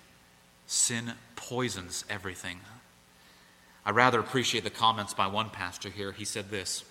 Sin 0.68 1.14
poisons 1.36 2.06
everything. 2.10 2.60
I 3.88 3.92
rather 3.92 4.20
appreciate 4.20 4.66
the 4.66 4.70
comments 4.70 5.14
by 5.14 5.28
one 5.28 5.50
pastor 5.50 5.90
here. 5.90 6.12
He 6.12 6.26
said 6.26 6.50
this 6.50 6.84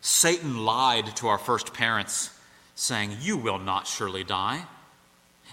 Satan 0.00 0.64
lied 0.64 1.16
to 1.16 1.26
our 1.26 1.36
first 1.36 1.74
parents, 1.74 2.30
saying, 2.76 3.16
You 3.20 3.36
will 3.36 3.58
not 3.58 3.88
surely 3.88 4.22
die. 4.22 4.64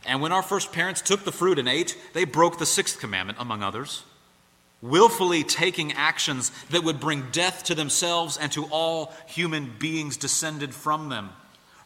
And 0.05 0.21
when 0.21 0.31
our 0.31 0.43
first 0.43 0.71
parents 0.71 1.01
took 1.01 1.25
the 1.25 1.31
fruit 1.31 1.57
and 1.57 1.67
ate, 1.67 1.97
they 2.13 2.23
broke 2.23 2.59
the 2.59 2.67
sixth 2.67 2.99
commandment, 2.99 3.39
among 3.41 3.63
others, 3.63 4.03
willfully 4.79 5.43
taking 5.43 5.91
actions 5.93 6.51
that 6.69 6.83
would 6.83 6.99
bring 6.99 7.31
death 7.31 7.63
to 7.63 7.73
themselves 7.73 8.37
and 8.37 8.51
to 8.51 8.65
all 8.65 9.11
human 9.25 9.73
beings 9.79 10.17
descended 10.17 10.75
from 10.75 11.09
them. 11.09 11.31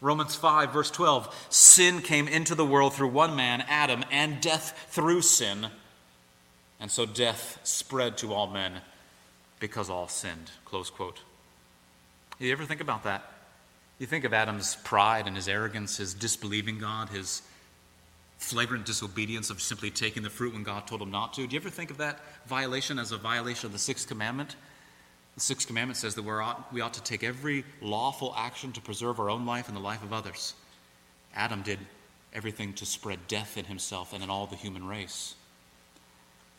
Romans 0.01 0.35
5, 0.35 0.73
verse 0.73 0.91
12 0.91 1.47
Sin 1.47 2.01
came 2.01 2.27
into 2.27 2.53
the 2.53 2.65
world 2.65 2.93
through 2.93 3.07
one 3.07 3.37
man, 3.37 3.63
Adam, 3.69 4.03
and 4.11 4.41
death 4.41 4.87
through 4.89 5.21
sin. 5.21 5.67
And 6.79 6.91
so 6.91 7.05
death 7.05 7.59
spread 7.63 8.17
to 8.17 8.33
all 8.33 8.47
men 8.47 8.81
because 9.59 9.89
all 9.89 10.07
sinned. 10.07 10.51
Close 10.65 10.89
quote. 10.89 11.21
Do 12.39 12.45
you 12.45 12.51
ever 12.51 12.65
think 12.65 12.81
about 12.81 13.03
that? 13.03 13.23
You 13.99 14.07
think 14.07 14.25
of 14.25 14.33
Adam's 14.33 14.75
pride 14.83 15.27
and 15.27 15.35
his 15.35 15.47
arrogance, 15.47 15.97
his 15.97 16.13
disbelieving 16.13 16.79
God, 16.79 17.09
his 17.09 17.41
flagrant 18.37 18.85
disobedience 18.85 19.49
of 19.49 19.61
simply 19.61 19.89
taking 19.89 20.23
the 20.23 20.29
fruit 20.29 20.53
when 20.53 20.63
God 20.63 20.85
told 20.87 21.01
him 21.01 21.11
not 21.11 21.33
to. 21.33 21.47
Do 21.47 21.53
you 21.53 21.61
ever 21.61 21.69
think 21.69 21.91
of 21.91 21.97
that 21.97 22.19
violation 22.45 22.99
as 22.99 23.11
a 23.11 23.17
violation 23.17 23.67
of 23.67 23.71
the 23.71 23.79
sixth 23.79 24.07
commandment? 24.07 24.55
The 25.35 25.41
sixth 25.41 25.67
commandment 25.67 25.97
says 25.97 26.15
that 26.15 26.27
ought, 26.27 26.71
we 26.73 26.81
ought 26.81 26.93
to 26.95 27.03
take 27.03 27.23
every 27.23 27.63
lawful 27.81 28.33
action 28.37 28.71
to 28.73 28.81
preserve 28.81 29.19
our 29.19 29.29
own 29.29 29.45
life 29.45 29.67
and 29.67 29.77
the 29.77 29.81
life 29.81 30.03
of 30.03 30.11
others. 30.11 30.53
Adam 31.35 31.61
did 31.61 31.79
everything 32.33 32.73
to 32.73 32.85
spread 32.85 33.19
death 33.27 33.57
in 33.57 33.65
himself 33.65 34.13
and 34.13 34.23
in 34.23 34.29
all 34.29 34.45
the 34.45 34.55
human 34.55 34.85
race. 34.85 35.35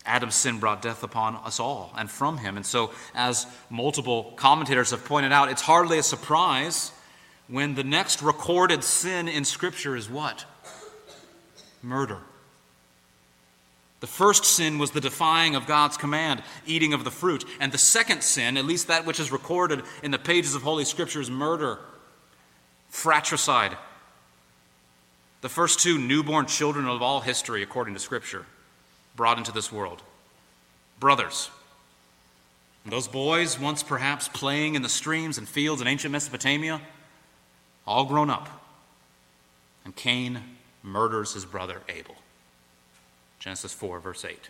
Adam's 0.06 0.34
sin 0.34 0.58
brought 0.58 0.82
death 0.82 1.02
upon 1.02 1.36
us 1.36 1.58
all 1.58 1.92
and 1.96 2.10
from 2.10 2.38
him. 2.38 2.56
And 2.56 2.66
so, 2.66 2.92
as 3.14 3.46
multiple 3.70 4.34
commentators 4.36 4.90
have 4.90 5.04
pointed 5.04 5.32
out, 5.32 5.50
it's 5.50 5.62
hardly 5.62 5.98
a 5.98 6.02
surprise 6.02 6.92
when 7.48 7.74
the 7.74 7.84
next 7.84 8.22
recorded 8.22 8.84
sin 8.84 9.28
in 9.28 9.44
Scripture 9.44 9.96
is 9.96 10.08
what? 10.08 10.44
Murder. 11.82 12.18
The 14.00 14.06
first 14.06 14.44
sin 14.44 14.78
was 14.78 14.90
the 14.90 15.00
defying 15.00 15.56
of 15.56 15.66
God's 15.66 15.96
command, 15.96 16.42
eating 16.66 16.92
of 16.92 17.04
the 17.04 17.10
fruit. 17.10 17.44
And 17.58 17.72
the 17.72 17.78
second 17.78 18.22
sin, 18.22 18.58
at 18.58 18.66
least 18.66 18.88
that 18.88 19.06
which 19.06 19.18
is 19.18 19.32
recorded 19.32 19.82
in 20.02 20.10
the 20.10 20.18
pages 20.18 20.54
of 20.54 20.60
Holy 20.60 20.84
Scripture, 20.84 21.22
is 21.22 21.30
murder, 21.30 21.78
fratricide. 22.90 23.78
The 25.40 25.48
first 25.48 25.80
two 25.80 25.96
newborn 25.96 26.44
children 26.44 26.86
of 26.86 27.00
all 27.00 27.22
history, 27.22 27.62
according 27.62 27.94
to 27.94 28.00
Scripture 28.00 28.44
brought 29.16 29.38
into 29.38 29.52
this 29.52 29.70
world. 29.72 30.02
Brothers. 31.00 31.50
those 32.86 33.08
boys, 33.08 33.58
once 33.58 33.82
perhaps 33.82 34.28
playing 34.28 34.74
in 34.74 34.82
the 34.82 34.88
streams 34.88 35.38
and 35.38 35.48
fields 35.48 35.80
in 35.80 35.86
ancient 35.86 36.12
Mesopotamia, 36.12 36.80
all 37.86 38.04
grown 38.04 38.30
up. 38.30 38.48
And 39.84 39.94
Cain 39.96 40.42
murders 40.82 41.34
his 41.34 41.44
brother 41.44 41.80
Abel. 41.88 42.16
Genesis 43.38 43.72
4, 43.72 44.00
verse 44.00 44.24
8. 44.24 44.48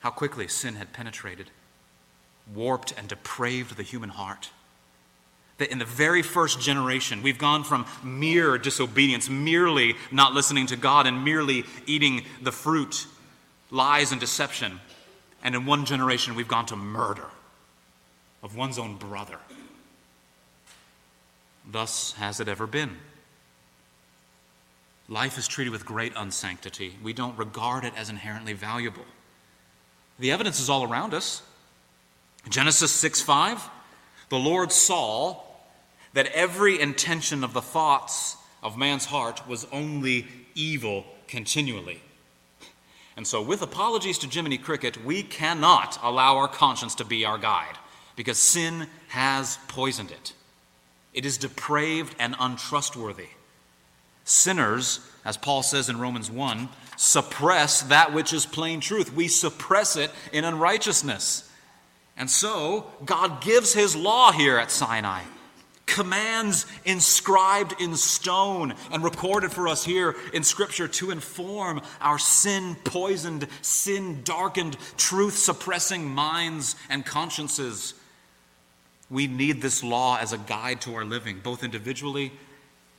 How 0.00 0.10
quickly 0.10 0.48
sin 0.48 0.74
had 0.74 0.92
penetrated, 0.92 1.50
warped, 2.52 2.92
and 2.96 3.08
depraved 3.08 3.76
the 3.76 3.82
human 3.82 4.10
heart 4.10 4.50
that 5.58 5.70
in 5.70 5.78
the 5.78 5.84
very 5.84 6.22
first 6.22 6.60
generation, 6.60 7.22
we've 7.22 7.38
gone 7.38 7.62
from 7.62 7.86
mere 8.02 8.58
disobedience, 8.58 9.30
merely 9.30 9.94
not 10.10 10.34
listening 10.34 10.66
to 10.66 10.76
God, 10.76 11.06
and 11.06 11.24
merely 11.24 11.64
eating 11.86 12.24
the 12.42 12.52
fruit, 12.52 13.06
lies 13.70 14.10
and 14.10 14.20
deception. 14.20 14.80
And 15.42 15.54
in 15.54 15.66
one 15.66 15.84
generation, 15.84 16.34
we've 16.34 16.48
gone 16.48 16.66
to 16.66 16.76
murder 16.76 17.26
of 18.42 18.56
one's 18.56 18.78
own 18.78 18.96
brother. 18.96 19.38
Thus 21.70 22.12
has 22.14 22.40
it 22.40 22.48
ever 22.48 22.66
been. 22.66 22.96
Life 25.08 25.38
is 25.38 25.46
treated 25.46 25.70
with 25.70 25.86
great 25.86 26.12
unsanctity. 26.16 26.94
We 27.02 27.12
don't 27.12 27.38
regard 27.38 27.84
it 27.84 27.92
as 27.96 28.10
inherently 28.10 28.54
valuable. 28.54 29.04
The 30.18 30.32
evidence 30.32 30.60
is 30.60 30.68
all 30.68 30.82
around 30.82 31.14
us. 31.14 31.42
Genesis 32.48 32.90
6 32.90 33.20
5 33.20 33.70
the 34.28 34.38
Lord 34.38 34.72
saw 34.72 35.43
that 36.14 36.26
every 36.26 36.80
intention 36.80 37.44
of 37.44 37.52
the 37.52 37.62
thoughts 37.62 38.36
of 38.62 38.78
man's 38.78 39.04
heart 39.04 39.46
was 39.46 39.66
only 39.70 40.26
evil 40.54 41.04
continually. 41.28 42.00
And 43.16 43.26
so, 43.26 43.42
with 43.42 43.62
apologies 43.62 44.18
to 44.18 44.28
Jiminy 44.28 44.58
Cricket, 44.58 45.04
we 45.04 45.22
cannot 45.22 45.98
allow 46.02 46.36
our 46.36 46.48
conscience 46.48 46.94
to 46.96 47.04
be 47.04 47.24
our 47.24 47.38
guide 47.38 47.76
because 48.16 48.38
sin 48.38 48.88
has 49.08 49.58
poisoned 49.68 50.10
it. 50.10 50.32
It 51.12 51.24
is 51.24 51.38
depraved 51.38 52.16
and 52.18 52.34
untrustworthy. 52.40 53.28
Sinners, 54.24 55.00
as 55.24 55.36
Paul 55.36 55.62
says 55.62 55.88
in 55.88 56.00
Romans 56.00 56.30
1, 56.30 56.68
suppress 56.96 57.82
that 57.82 58.12
which 58.12 58.32
is 58.32 58.46
plain 58.46 58.80
truth. 58.80 59.14
We 59.14 59.28
suppress 59.28 59.96
it 59.96 60.10
in 60.32 60.44
unrighteousness. 60.44 61.50
And 62.16 62.30
so, 62.30 62.90
God 63.04 63.42
gives 63.42 63.74
his 63.74 63.94
law 63.94 64.32
here 64.32 64.58
at 64.58 64.70
Sinai. 64.70 65.22
Commands 65.86 66.66
inscribed 66.84 67.80
in 67.80 67.94
stone 67.94 68.74
and 68.90 69.04
recorded 69.04 69.52
for 69.52 69.68
us 69.68 69.84
here 69.84 70.16
in 70.32 70.42
Scripture 70.42 70.88
to 70.88 71.10
inform 71.10 71.80
our 72.00 72.18
sin 72.18 72.74
poisoned, 72.84 73.46
sin 73.62 74.22
darkened, 74.24 74.76
truth 74.96 75.36
suppressing 75.36 76.06
minds 76.06 76.74
and 76.88 77.04
consciences. 77.04 77.94
We 79.10 79.26
need 79.26 79.60
this 79.62 79.84
law 79.84 80.18
as 80.18 80.32
a 80.32 80.38
guide 80.38 80.80
to 80.82 80.94
our 80.94 81.04
living, 81.04 81.40
both 81.40 81.62
individually 81.62 82.32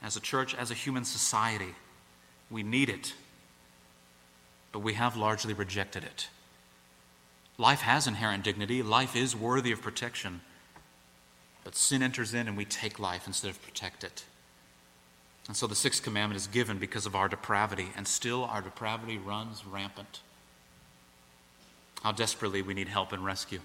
as 0.02 0.16
a 0.16 0.22
church, 0.22 0.54
as 0.54 0.70
a 0.70 0.76
human 0.76 1.04
society. 1.04 1.74
We 2.52 2.62
need 2.62 2.90
it, 2.90 3.14
but 4.72 4.80
we 4.80 4.94
have 4.94 5.18
largely 5.18 5.54
rejected 5.54 6.04
it. 6.04 6.30
Life 7.58 7.82
has 7.82 8.06
inherent 8.06 8.44
dignity, 8.44 8.84
life 8.84 9.16
is 9.16 9.36
worthy 9.36 9.72
of 9.72 9.82
protection, 9.82 10.42
but 11.66 11.76
sin 11.76 12.02
enters 12.02 12.34
in 12.34 12.48
and 12.48 12.56
we 12.56 12.64
take 12.64 13.00
life 13.00 13.28
instead 13.28 13.50
of 13.50 13.62
protect 13.62 14.06
it. 14.06 14.24
And 15.48 15.58
so 15.58 15.68
the 15.68 15.76
sixth 15.76 16.02
commandment 16.02 16.40
is 16.40 16.48
given 16.48 16.78
because 16.78 17.06
of 17.06 17.16
our 17.16 17.28
depravity, 17.28 17.90
and 17.98 18.08
still 18.08 18.46
our 18.46 18.62
depravity 18.62 19.18
runs 19.18 19.66
rampant. 19.66 20.22
How 22.02 22.14
desperately 22.14 22.62
we 22.62 22.74
need 22.74 22.88
help 22.88 23.12
and 23.12 23.26
rescue. 23.26 23.60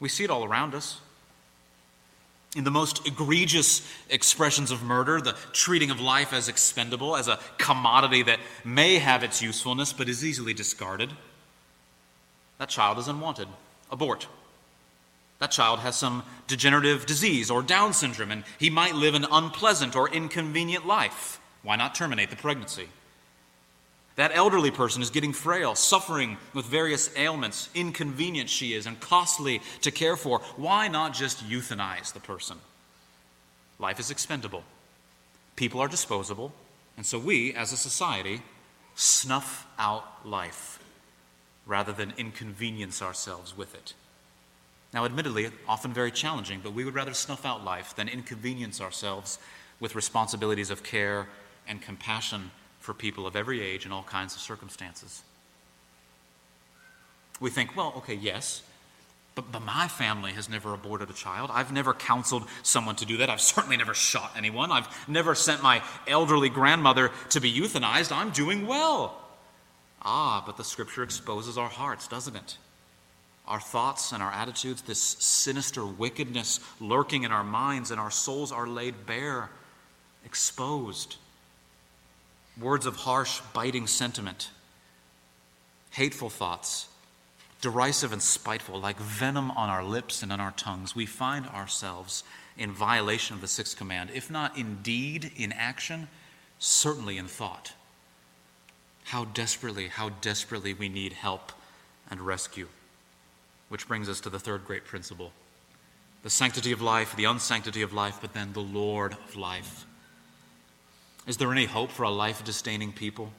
We 0.00 0.08
see 0.08 0.24
it 0.24 0.30
all 0.30 0.44
around 0.44 0.74
us. 0.74 1.00
In 2.56 2.64
the 2.64 2.70
most 2.70 3.06
egregious 3.06 3.86
expressions 4.08 4.70
of 4.70 4.82
murder, 4.82 5.20
the 5.20 5.36
treating 5.52 5.90
of 5.90 6.00
life 6.00 6.32
as 6.32 6.48
expendable, 6.48 7.16
as 7.16 7.28
a 7.28 7.38
commodity 7.58 8.22
that 8.22 8.40
may 8.64 8.98
have 8.98 9.22
its 9.22 9.42
usefulness 9.42 9.92
but 9.92 10.08
is 10.08 10.24
easily 10.24 10.54
discarded, 10.54 11.10
that 12.58 12.70
child 12.70 12.98
is 12.98 13.08
unwanted. 13.08 13.48
Abort. 13.90 14.26
That 15.38 15.50
child 15.50 15.80
has 15.80 15.96
some 15.96 16.24
degenerative 16.46 17.06
disease 17.06 17.50
or 17.50 17.62
Down 17.62 17.92
syndrome, 17.92 18.32
and 18.32 18.44
he 18.58 18.70
might 18.70 18.94
live 18.94 19.14
an 19.14 19.26
unpleasant 19.30 19.94
or 19.94 20.08
inconvenient 20.08 20.86
life. 20.86 21.40
Why 21.62 21.76
not 21.76 21.94
terminate 21.94 22.30
the 22.30 22.36
pregnancy? 22.36 22.88
That 24.16 24.32
elderly 24.34 24.72
person 24.72 25.00
is 25.00 25.10
getting 25.10 25.32
frail, 25.32 25.76
suffering 25.76 26.38
with 26.52 26.66
various 26.66 27.16
ailments. 27.16 27.68
Inconvenient 27.72 28.50
she 28.50 28.74
is 28.74 28.86
and 28.86 28.98
costly 28.98 29.62
to 29.82 29.92
care 29.92 30.16
for. 30.16 30.40
Why 30.56 30.88
not 30.88 31.14
just 31.14 31.48
euthanize 31.48 32.12
the 32.12 32.18
person? 32.18 32.58
Life 33.78 34.00
is 34.00 34.10
expendable, 34.10 34.64
people 35.54 35.80
are 35.80 35.86
disposable, 35.86 36.52
and 36.96 37.06
so 37.06 37.16
we, 37.16 37.54
as 37.54 37.72
a 37.72 37.76
society, 37.76 38.42
snuff 38.96 39.68
out 39.78 40.26
life 40.26 40.80
rather 41.64 41.92
than 41.92 42.12
inconvenience 42.18 43.00
ourselves 43.00 43.56
with 43.56 43.72
it. 43.76 43.94
Now, 44.92 45.04
admittedly, 45.04 45.50
often 45.68 45.92
very 45.92 46.10
challenging, 46.10 46.60
but 46.62 46.72
we 46.72 46.84
would 46.84 46.94
rather 46.94 47.12
snuff 47.12 47.44
out 47.44 47.64
life 47.64 47.94
than 47.94 48.08
inconvenience 48.08 48.80
ourselves 48.80 49.38
with 49.80 49.94
responsibilities 49.94 50.70
of 50.70 50.82
care 50.82 51.28
and 51.66 51.82
compassion 51.82 52.50
for 52.80 52.94
people 52.94 53.26
of 53.26 53.36
every 53.36 53.60
age 53.60 53.84
and 53.84 53.92
all 53.92 54.02
kinds 54.02 54.34
of 54.34 54.40
circumstances. 54.40 55.22
We 57.40 57.50
think, 57.50 57.76
well, 57.76 57.92
okay, 57.98 58.14
yes, 58.14 58.62
but, 59.34 59.52
but 59.52 59.62
my 59.62 59.86
family 59.86 60.32
has 60.32 60.48
never 60.48 60.74
aborted 60.74 61.10
a 61.10 61.12
child. 61.12 61.50
I've 61.52 61.70
never 61.70 61.94
counseled 61.94 62.48
someone 62.64 62.96
to 62.96 63.06
do 63.06 63.18
that. 63.18 63.30
I've 63.30 63.40
certainly 63.40 63.76
never 63.76 63.94
shot 63.94 64.32
anyone. 64.36 64.72
I've 64.72 64.88
never 65.08 65.36
sent 65.36 65.62
my 65.62 65.82
elderly 66.08 66.48
grandmother 66.48 67.12
to 67.30 67.40
be 67.40 67.52
euthanized. 67.52 68.10
I'm 68.10 68.30
doing 68.30 68.66
well. 68.66 69.16
Ah, 70.02 70.42
but 70.44 70.56
the 70.56 70.64
scripture 70.64 71.04
exposes 71.04 71.56
our 71.56 71.68
hearts, 71.68 72.08
doesn't 72.08 72.34
it? 72.34 72.56
Our 73.48 73.60
thoughts 73.60 74.12
and 74.12 74.22
our 74.22 74.30
attitudes, 74.30 74.82
this 74.82 75.00
sinister 75.00 75.84
wickedness 75.84 76.60
lurking 76.80 77.24
in 77.24 77.32
our 77.32 77.42
minds, 77.42 77.90
and 77.90 77.98
our 77.98 78.10
souls 78.10 78.52
are 78.52 78.66
laid 78.66 79.06
bare, 79.06 79.50
exposed 80.24 81.16
words 82.60 82.86
of 82.86 82.96
harsh, 82.96 83.40
biting 83.52 83.86
sentiment, 83.86 84.50
hateful 85.90 86.28
thoughts, 86.28 86.88
derisive 87.60 88.12
and 88.12 88.22
spiteful, 88.22 88.80
like 88.80 88.98
venom 88.98 89.50
on 89.52 89.68
our 89.68 89.84
lips 89.84 90.22
and 90.22 90.32
on 90.32 90.40
our 90.40 90.52
tongues, 90.52 90.94
we 90.94 91.06
find 91.06 91.46
ourselves 91.46 92.24
in 92.56 92.72
violation 92.72 93.34
of 93.34 93.40
the 93.40 93.48
sixth 93.48 93.76
command, 93.76 94.10
if 94.12 94.30
not 94.30 94.56
in 94.56 94.76
deed, 94.82 95.30
in 95.36 95.52
action, 95.52 96.08
certainly 96.58 97.18
in 97.18 97.26
thought. 97.26 97.72
How 99.04 99.24
desperately, 99.24 99.88
how 99.88 100.10
desperately 100.20 100.74
we 100.74 100.88
need 100.88 101.14
help 101.14 101.52
and 102.10 102.20
rescue. 102.20 102.68
Which 103.68 103.86
brings 103.86 104.08
us 104.08 104.20
to 104.20 104.30
the 104.30 104.38
third 104.38 104.64
great 104.64 104.84
principle 104.84 105.32
the 106.22 106.30
sanctity 106.30 106.72
of 106.72 106.82
life, 106.82 107.14
the 107.14 107.26
unsanctity 107.26 107.82
of 107.82 107.92
life, 107.92 108.18
but 108.20 108.34
then 108.34 108.52
the 108.52 108.60
Lord 108.60 109.12
of 109.12 109.36
life. 109.36 109.86
Is 111.26 111.36
there 111.36 111.52
any 111.52 111.66
hope 111.66 111.90
for 111.90 112.02
a 112.02 112.10
life 112.10 112.42
disdaining 112.44 112.92
people? 112.92 113.32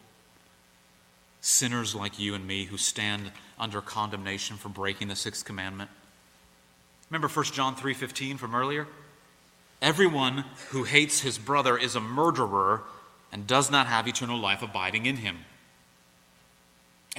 Sinners 1.42 1.94
like 1.94 2.20
you 2.20 2.36
and 2.36 2.48
me 2.48 2.66
who 2.66 2.78
stand 2.78 3.32
under 3.60 3.82
condemnation 3.82 4.58
for 4.58 4.70
breaking 4.70 5.08
the 5.08 5.16
sixth 5.16 5.44
commandment. 5.44 5.90
Remember 7.10 7.28
1 7.28 7.54
John 7.54 7.76
3:15 7.76 8.38
from 8.38 8.56
earlier? 8.56 8.88
Everyone 9.82 10.46
who 10.70 10.84
hates 10.84 11.22
his 11.22 11.38
brother 11.38 11.78
is 11.78 11.96
a 11.96 12.02
murderer 12.02 12.84
and 13.32 13.48
does 13.48 13.72
not 13.72 13.88
have 13.88 14.08
eternal 14.08 14.40
life 14.40 14.62
abiding 14.62 15.06
in 15.06 15.18
him. 15.18 15.46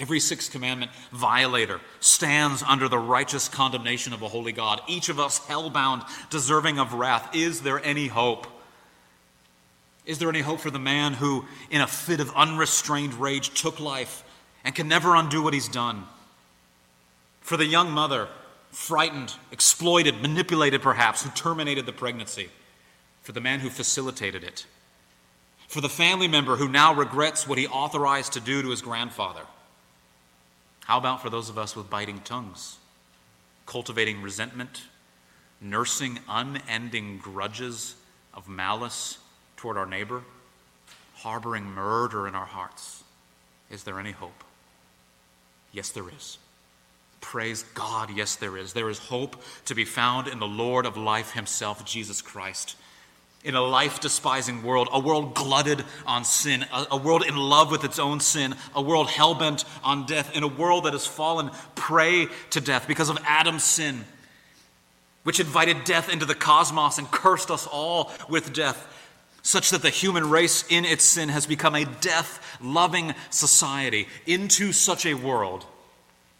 Every 0.00 0.18
sixth 0.18 0.50
commandment 0.50 0.90
violator 1.12 1.78
stands 2.00 2.62
under 2.62 2.88
the 2.88 2.98
righteous 2.98 3.50
condemnation 3.50 4.14
of 4.14 4.22
a 4.22 4.28
holy 4.28 4.52
God. 4.52 4.80
Each 4.88 5.10
of 5.10 5.20
us 5.20 5.46
hell-bound, 5.46 6.02
deserving 6.30 6.78
of 6.78 6.94
wrath. 6.94 7.36
Is 7.36 7.60
there 7.60 7.84
any 7.84 8.06
hope? 8.06 8.46
Is 10.06 10.18
there 10.18 10.30
any 10.30 10.40
hope 10.40 10.60
for 10.60 10.70
the 10.70 10.78
man 10.78 11.12
who, 11.12 11.44
in 11.70 11.82
a 11.82 11.86
fit 11.86 12.18
of 12.18 12.34
unrestrained 12.34 13.12
rage, 13.12 13.50
took 13.60 13.78
life 13.78 14.24
and 14.64 14.74
can 14.74 14.88
never 14.88 15.14
undo 15.14 15.42
what 15.42 15.52
he's 15.52 15.68
done? 15.68 16.04
For 17.42 17.58
the 17.58 17.66
young 17.66 17.90
mother, 17.90 18.28
frightened, 18.72 19.34
exploited, 19.52 20.22
manipulated 20.22 20.80
perhaps, 20.80 21.24
who 21.24 21.30
terminated 21.30 21.84
the 21.84 21.92
pregnancy? 21.92 22.48
For 23.20 23.32
the 23.32 23.40
man 23.42 23.60
who 23.60 23.68
facilitated 23.68 24.44
it? 24.44 24.64
For 25.68 25.82
the 25.82 25.90
family 25.90 26.26
member 26.26 26.56
who 26.56 26.68
now 26.70 26.94
regrets 26.94 27.46
what 27.46 27.58
he 27.58 27.66
authorized 27.66 28.32
to 28.32 28.40
do 28.40 28.62
to 28.62 28.70
his 28.70 28.80
grandfather? 28.80 29.42
How 30.84 30.98
about 30.98 31.22
for 31.22 31.30
those 31.30 31.48
of 31.48 31.58
us 31.58 31.76
with 31.76 31.88
biting 31.88 32.20
tongues, 32.20 32.78
cultivating 33.66 34.22
resentment, 34.22 34.82
nursing 35.60 36.18
unending 36.28 37.18
grudges 37.18 37.94
of 38.34 38.48
malice? 38.48 39.18
toward 39.60 39.76
our 39.76 39.86
neighbor, 39.86 40.22
harboring 41.16 41.64
murder 41.64 42.26
in 42.26 42.34
our 42.34 42.46
hearts, 42.46 43.04
is 43.70 43.84
there 43.84 44.00
any 44.00 44.12
hope? 44.12 44.42
Yes, 45.70 45.90
there 45.90 46.08
is. 46.08 46.38
Praise 47.20 47.62
God, 47.74 48.10
yes, 48.16 48.36
there 48.36 48.56
is. 48.56 48.72
There 48.72 48.88
is 48.88 48.98
hope 48.98 49.42
to 49.66 49.74
be 49.74 49.84
found 49.84 50.28
in 50.28 50.38
the 50.38 50.46
Lord 50.46 50.86
of 50.86 50.96
life 50.96 51.32
himself, 51.32 51.84
Jesus 51.84 52.22
Christ. 52.22 52.74
In 53.42 53.54
a 53.54 53.62
life 53.62 54.00
despising 54.00 54.62
world, 54.62 54.88
a 54.92 55.00
world 55.00 55.34
glutted 55.34 55.82
on 56.06 56.24
sin, 56.24 56.66
a, 56.72 56.88
a 56.92 56.96
world 56.96 57.24
in 57.24 57.36
love 57.36 57.70
with 57.70 57.84
its 57.84 57.98
own 57.98 58.20
sin, 58.20 58.54
a 58.74 58.82
world 58.82 59.08
hell 59.08 59.34
bent 59.34 59.64
on 59.82 60.04
death, 60.04 60.36
in 60.36 60.42
a 60.42 60.48
world 60.48 60.84
that 60.84 60.92
has 60.92 61.06
fallen 61.06 61.50
prey 61.74 62.28
to 62.50 62.60
death 62.60 62.86
because 62.86 63.08
of 63.08 63.18
Adam's 63.24 63.64
sin, 63.64 64.04
which 65.22 65.40
invited 65.40 65.84
death 65.84 66.10
into 66.10 66.26
the 66.26 66.34
cosmos 66.34 66.98
and 66.98 67.10
cursed 67.10 67.50
us 67.50 67.66
all 67.66 68.10
with 68.28 68.52
death 68.52 68.86
such 69.42 69.70
that 69.70 69.82
the 69.82 69.90
human 69.90 70.28
race 70.28 70.64
in 70.68 70.84
its 70.84 71.04
sin 71.04 71.28
has 71.28 71.46
become 71.46 71.74
a 71.74 71.84
death 71.84 72.58
loving 72.60 73.14
society. 73.30 74.06
Into 74.26 74.72
such 74.72 75.06
a 75.06 75.14
world 75.14 75.64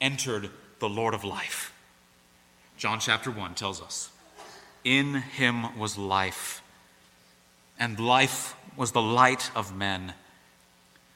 entered 0.01 0.51
the 0.81 0.89
Lord 0.89 1.15
of 1.15 1.25
life. 1.25 1.73
John 2.77 3.01
chapter 3.01 3.31
1 3.31 3.55
tells 3.55 3.81
us 3.81 4.11
In 4.85 5.15
him 5.15 5.79
was 5.79 5.99
life, 5.99 6.60
and 7.81 7.99
life 7.99 8.55
was 8.77 8.93
the 8.93 9.03
light 9.03 9.51
of 9.57 9.75
men. 9.75 10.13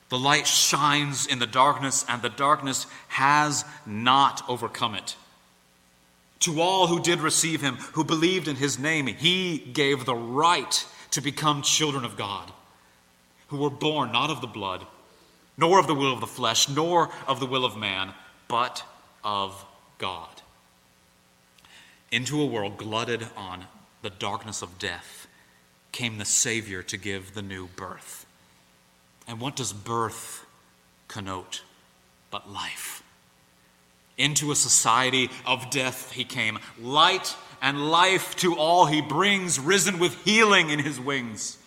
The 0.08 0.18
light 0.18 0.46
shines 0.46 1.26
in 1.26 1.38
the 1.38 1.46
darkness, 1.46 2.04
and 2.08 2.22
the 2.22 2.30
darkness 2.30 2.86
has 3.08 3.64
not 3.86 4.42
overcome 4.48 4.94
it. 4.94 5.16
To 6.40 6.60
all 6.60 6.86
who 6.86 7.00
did 7.00 7.20
receive 7.20 7.60
him, 7.60 7.76
who 7.92 8.04
believed 8.04 8.48
in 8.48 8.56
his 8.56 8.78
name, 8.78 9.06
he 9.06 9.58
gave 9.58 10.04
the 10.04 10.14
right 10.14 10.86
to 11.10 11.20
become 11.20 11.62
children 11.62 12.04
of 12.04 12.16
God, 12.16 12.50
who 13.48 13.58
were 13.58 13.70
born 13.70 14.12
not 14.12 14.30
of 14.30 14.40
the 14.40 14.46
blood, 14.46 14.86
nor 15.56 15.78
of 15.78 15.86
the 15.86 15.94
will 15.94 16.12
of 16.12 16.20
the 16.20 16.26
flesh, 16.26 16.68
nor 16.68 17.10
of 17.26 17.40
the 17.40 17.46
will 17.46 17.64
of 17.64 17.76
man, 17.76 18.12
but 18.48 18.82
of 19.22 19.64
God. 19.98 20.42
Into 22.10 22.40
a 22.40 22.46
world 22.46 22.78
glutted 22.78 23.26
on 23.36 23.64
the 24.02 24.10
darkness 24.10 24.60
of 24.60 24.78
death 24.78 25.23
came 25.94 26.18
the 26.18 26.24
Savior 26.24 26.82
to 26.82 26.96
give 26.96 27.34
the 27.34 27.40
new 27.40 27.68
birth. 27.68 28.26
And 29.28 29.40
what 29.40 29.54
does 29.54 29.72
birth 29.72 30.44
connote 31.06 31.62
but 32.32 32.50
life? 32.50 33.02
Into 34.18 34.50
a 34.50 34.56
society 34.56 35.30
of 35.46 35.70
death 35.70 36.10
he 36.10 36.24
came, 36.24 36.58
light 36.80 37.36
and 37.62 37.90
life 37.90 38.34
to 38.36 38.56
all 38.56 38.86
he 38.86 39.00
brings, 39.00 39.60
risen 39.60 40.00
with 40.00 40.22
healing 40.24 40.70
in 40.70 40.80
his 40.80 40.98
wings. 40.98 41.58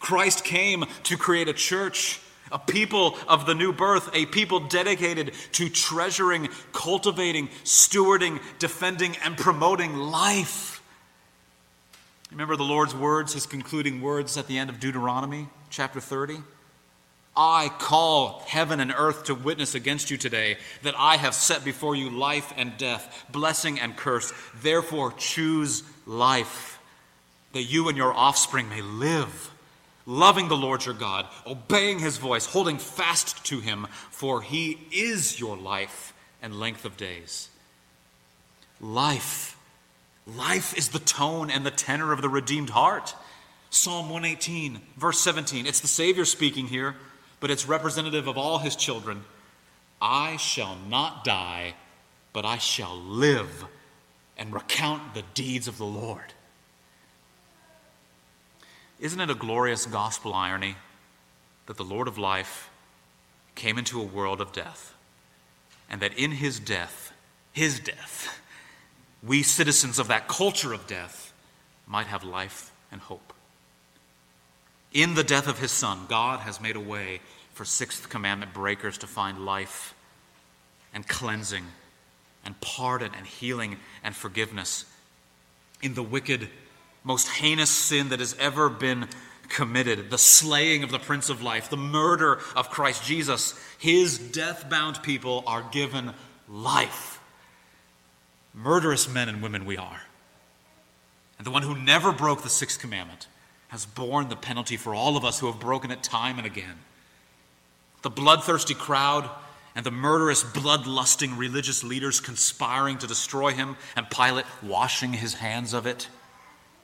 Christ 0.00 0.44
came 0.44 0.84
to 1.04 1.16
create 1.16 1.48
a 1.48 1.52
church, 1.52 2.20
a 2.50 2.58
people 2.58 3.16
of 3.28 3.46
the 3.46 3.54
new 3.54 3.72
birth, 3.72 4.10
a 4.12 4.26
people 4.26 4.60
dedicated 4.60 5.32
to 5.52 5.68
treasuring, 5.68 6.48
cultivating, 6.72 7.48
stewarding, 7.62 8.40
defending, 8.58 9.16
and 9.24 9.36
promoting 9.36 9.96
life. 9.96 10.75
Remember 12.36 12.56
the 12.56 12.64
Lord's 12.64 12.94
words, 12.94 13.32
his 13.32 13.46
concluding 13.46 14.02
words 14.02 14.36
at 14.36 14.46
the 14.46 14.58
end 14.58 14.68
of 14.68 14.78
Deuteronomy 14.78 15.48
chapter 15.70 16.00
30? 16.02 16.36
I 17.34 17.70
call 17.78 18.44
heaven 18.46 18.78
and 18.78 18.92
earth 18.94 19.24
to 19.24 19.34
witness 19.34 19.74
against 19.74 20.10
you 20.10 20.18
today 20.18 20.58
that 20.82 20.94
I 20.98 21.16
have 21.16 21.34
set 21.34 21.64
before 21.64 21.96
you 21.96 22.10
life 22.10 22.52
and 22.58 22.76
death, 22.76 23.24
blessing 23.32 23.80
and 23.80 23.96
curse. 23.96 24.34
Therefore, 24.60 25.14
choose 25.16 25.82
life, 26.04 26.78
that 27.54 27.62
you 27.62 27.88
and 27.88 27.96
your 27.96 28.12
offspring 28.12 28.68
may 28.68 28.82
live, 28.82 29.50
loving 30.04 30.48
the 30.48 30.58
Lord 30.58 30.84
your 30.84 30.94
God, 30.94 31.26
obeying 31.46 32.00
his 32.00 32.18
voice, 32.18 32.44
holding 32.44 32.76
fast 32.76 33.46
to 33.46 33.60
him, 33.60 33.86
for 34.10 34.42
he 34.42 34.78
is 34.92 35.40
your 35.40 35.56
life 35.56 36.12
and 36.42 36.60
length 36.60 36.84
of 36.84 36.98
days. 36.98 37.48
Life. 38.78 39.55
Life 40.26 40.76
is 40.76 40.88
the 40.88 40.98
tone 40.98 41.50
and 41.50 41.64
the 41.64 41.70
tenor 41.70 42.12
of 42.12 42.22
the 42.22 42.28
redeemed 42.28 42.70
heart. 42.70 43.14
Psalm 43.70 44.10
118, 44.10 44.80
verse 44.96 45.20
17. 45.20 45.66
It's 45.66 45.80
the 45.80 45.88
Savior 45.88 46.24
speaking 46.24 46.66
here 46.66 46.96
but 47.40 47.50
it's 47.50 47.68
representative 47.68 48.26
of 48.26 48.38
all 48.38 48.58
his 48.58 48.76
children. 48.76 49.24
I 50.00 50.36
shall 50.36 50.76
not 50.88 51.24
die, 51.24 51.74
but 52.32 52.44
I 52.44 52.58
shall 52.58 52.96
live 52.96 53.64
and 54.38 54.52
recount 54.52 55.14
the 55.14 55.22
deeds 55.34 55.68
of 55.68 55.78
the 55.78 55.86
Lord. 55.86 56.34
Isn't 58.98 59.20
it 59.20 59.30
a 59.30 59.34
glorious 59.34 59.86
gospel 59.86 60.32
irony 60.34 60.76
that 61.66 61.76
the 61.76 61.84
Lord 61.84 62.08
of 62.08 62.18
life 62.18 62.70
came 63.54 63.78
into 63.78 64.00
a 64.00 64.04
world 64.04 64.40
of 64.40 64.52
death, 64.52 64.94
and 65.90 66.00
that 66.00 66.16
in 66.18 66.32
his 66.32 66.58
death, 66.58 67.12
his 67.52 67.80
death, 67.80 68.40
we 69.22 69.42
citizens 69.42 69.98
of 69.98 70.08
that 70.08 70.28
culture 70.28 70.72
of 70.72 70.86
death 70.86 71.32
might 71.86 72.06
have 72.06 72.24
life 72.24 72.72
and 72.90 73.00
hope? 73.00 73.32
In 74.92 75.14
the 75.14 75.24
death 75.24 75.48
of 75.48 75.58
his 75.58 75.72
son, 75.72 76.06
God 76.08 76.40
has 76.40 76.60
made 76.60 76.76
a 76.76 76.80
way 76.80 77.20
for 77.52 77.64
sixth 77.64 78.08
commandment 78.08 78.54
breakers 78.54 78.98
to 78.98 79.06
find 79.06 79.44
life 79.44 79.94
and 80.94 81.06
cleansing 81.06 81.64
and 82.44 82.58
pardon 82.60 83.12
and 83.16 83.26
healing 83.26 83.76
and 84.02 84.14
forgiveness. 84.14 84.84
In 85.82 85.94
the 85.94 86.02
wicked, 86.02 86.48
most 87.04 87.28
heinous 87.28 87.70
sin 87.70 88.08
that 88.10 88.20
has 88.20 88.34
ever 88.38 88.68
been 88.68 89.08
committed, 89.48 90.10
the 90.10 90.18
slaying 90.18 90.82
of 90.82 90.90
the 90.90 90.98
Prince 90.98 91.28
of 91.28 91.42
Life, 91.42 91.70
the 91.70 91.76
murder 91.76 92.40
of 92.54 92.70
Christ 92.70 93.04
Jesus, 93.04 93.54
his 93.78 94.18
death 94.18 94.68
bound 94.70 95.02
people 95.02 95.44
are 95.46 95.64
given 95.70 96.12
life. 96.48 97.15
Murderous 98.56 99.06
men 99.06 99.28
and 99.28 99.42
women 99.42 99.66
we 99.66 99.76
are. 99.76 100.00
And 101.38 101.46
the 101.46 101.50
one 101.50 101.62
who 101.62 101.76
never 101.76 102.10
broke 102.10 102.42
the 102.42 102.48
sixth 102.48 102.80
commandment 102.80 103.28
has 103.68 103.84
borne 103.84 104.28
the 104.28 104.36
penalty 104.36 104.78
for 104.78 104.94
all 104.94 105.16
of 105.16 105.24
us 105.24 105.38
who 105.38 105.46
have 105.46 105.60
broken 105.60 105.90
it 105.90 106.02
time 106.02 106.38
and 106.38 106.46
again. 106.46 106.78
The 108.00 108.10
bloodthirsty 108.10 108.74
crowd 108.74 109.28
and 109.74 109.84
the 109.84 109.90
murderous, 109.90 110.42
bloodlusting 110.42 111.36
religious 111.36 111.84
leaders 111.84 112.18
conspiring 112.18 112.96
to 112.98 113.06
destroy 113.06 113.52
him, 113.52 113.76
and 113.94 114.08
Pilate 114.08 114.46
washing 114.62 115.12
his 115.12 115.34
hands 115.34 115.74
of 115.74 115.86
it, 115.86 116.08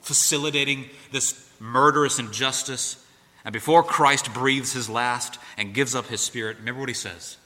facilitating 0.01 0.89
this 1.11 1.49
murderous 1.59 2.19
injustice. 2.19 3.03
And 3.43 3.51
before 3.51 3.81
Christ 3.81 4.31
breathes 4.31 4.73
his 4.73 4.91
last 4.91 5.39
and 5.57 5.73
gives 5.73 5.95
up 5.95 6.05
his 6.05 6.21
spirit, 6.21 6.57
remember 6.59 6.81
what 6.81 6.89
he 6.89 6.93
says 6.93 7.37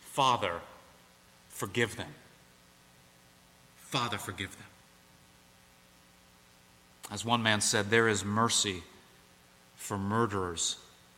Father, 0.00 0.54
forgive 1.50 1.94
them. 1.94 2.12
Father, 3.88 4.18
forgive 4.18 4.50
them. 4.52 4.66
As 7.10 7.24
one 7.24 7.42
man 7.42 7.62
said, 7.62 7.88
there 7.88 8.06
is 8.06 8.22
mercy 8.22 8.82
for 9.76 9.96
murderers 9.96 10.76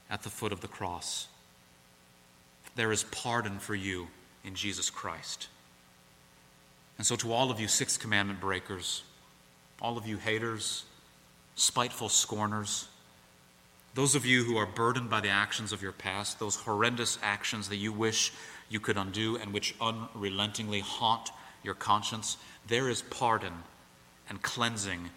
at 0.08 0.22
the 0.22 0.30
foot 0.30 0.52
of 0.52 0.60
the 0.60 0.68
cross. 0.68 1.26
There 2.76 2.92
is 2.92 3.02
pardon 3.10 3.58
for 3.58 3.74
you 3.74 4.06
in 4.44 4.54
Jesus 4.54 4.88
Christ. 4.88 5.48
And 6.96 7.04
so, 7.04 7.16
to 7.16 7.32
all 7.32 7.50
of 7.50 7.58
you 7.58 7.66
Sixth 7.66 7.98
Commandment 7.98 8.40
breakers, 8.40 9.02
all 9.82 9.98
of 9.98 10.06
you 10.06 10.16
haters, 10.16 10.84
spiteful 11.56 12.08
scorners, 12.08 12.86
those 13.94 14.14
of 14.14 14.24
you 14.24 14.44
who 14.44 14.56
are 14.56 14.66
burdened 14.66 15.10
by 15.10 15.20
the 15.20 15.28
actions 15.28 15.72
of 15.72 15.82
your 15.82 15.90
past, 15.90 16.38
those 16.38 16.54
horrendous 16.54 17.18
actions 17.20 17.68
that 17.68 17.76
you 17.76 17.92
wish 17.92 18.32
you 18.68 18.78
could 18.78 18.96
undo 18.96 19.36
and 19.38 19.52
which 19.52 19.74
unrelentingly 19.80 20.78
haunt 20.78 21.30
your 21.62 21.74
conscience, 21.74 22.36
there 22.66 22.88
is 22.88 23.02
pardon 23.02 23.52
and 24.28 24.42
cleansing 24.42 25.10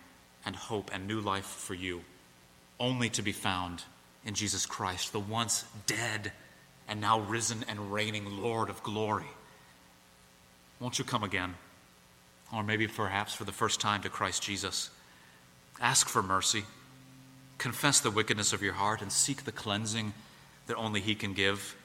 and 0.45 0.55
hope 0.55 0.91
and 0.93 1.07
new 1.07 1.21
life 1.21 1.45
for 1.45 1.73
you, 1.73 2.01
only 2.79 3.09
to 3.09 3.21
be 3.21 3.31
found 3.31 3.83
in 4.25 4.33
Jesus 4.33 4.65
Christ, 4.65 5.11
the 5.11 5.19
once 5.19 5.65
dead 5.85 6.31
and 6.87 6.99
now 6.99 7.19
risen 7.19 7.63
and 7.67 7.93
reigning 7.93 8.41
Lord 8.41 8.69
of 8.69 8.83
glory. 8.83 9.25
Won't 10.79 10.99
you 10.99 11.05
come 11.05 11.23
again? 11.23 11.55
Or 12.53 12.63
maybe 12.63 12.87
perhaps 12.87 13.33
for 13.33 13.45
the 13.45 13.51
first 13.51 13.79
time 13.79 14.01
to 14.01 14.09
Christ 14.09 14.43
Jesus. 14.43 14.89
Ask 15.79 16.07
for 16.07 16.21
mercy. 16.21 16.63
Confess 17.57 17.99
the 17.99 18.11
wickedness 18.11 18.53
of 18.53 18.61
your 18.61 18.73
heart 18.73 19.01
and 19.01 19.11
seek 19.11 19.43
the 19.43 19.51
cleansing 19.51 20.13
that 20.67 20.75
only 20.75 21.01
He 21.01 21.15
can 21.15 21.33
give. 21.33 21.75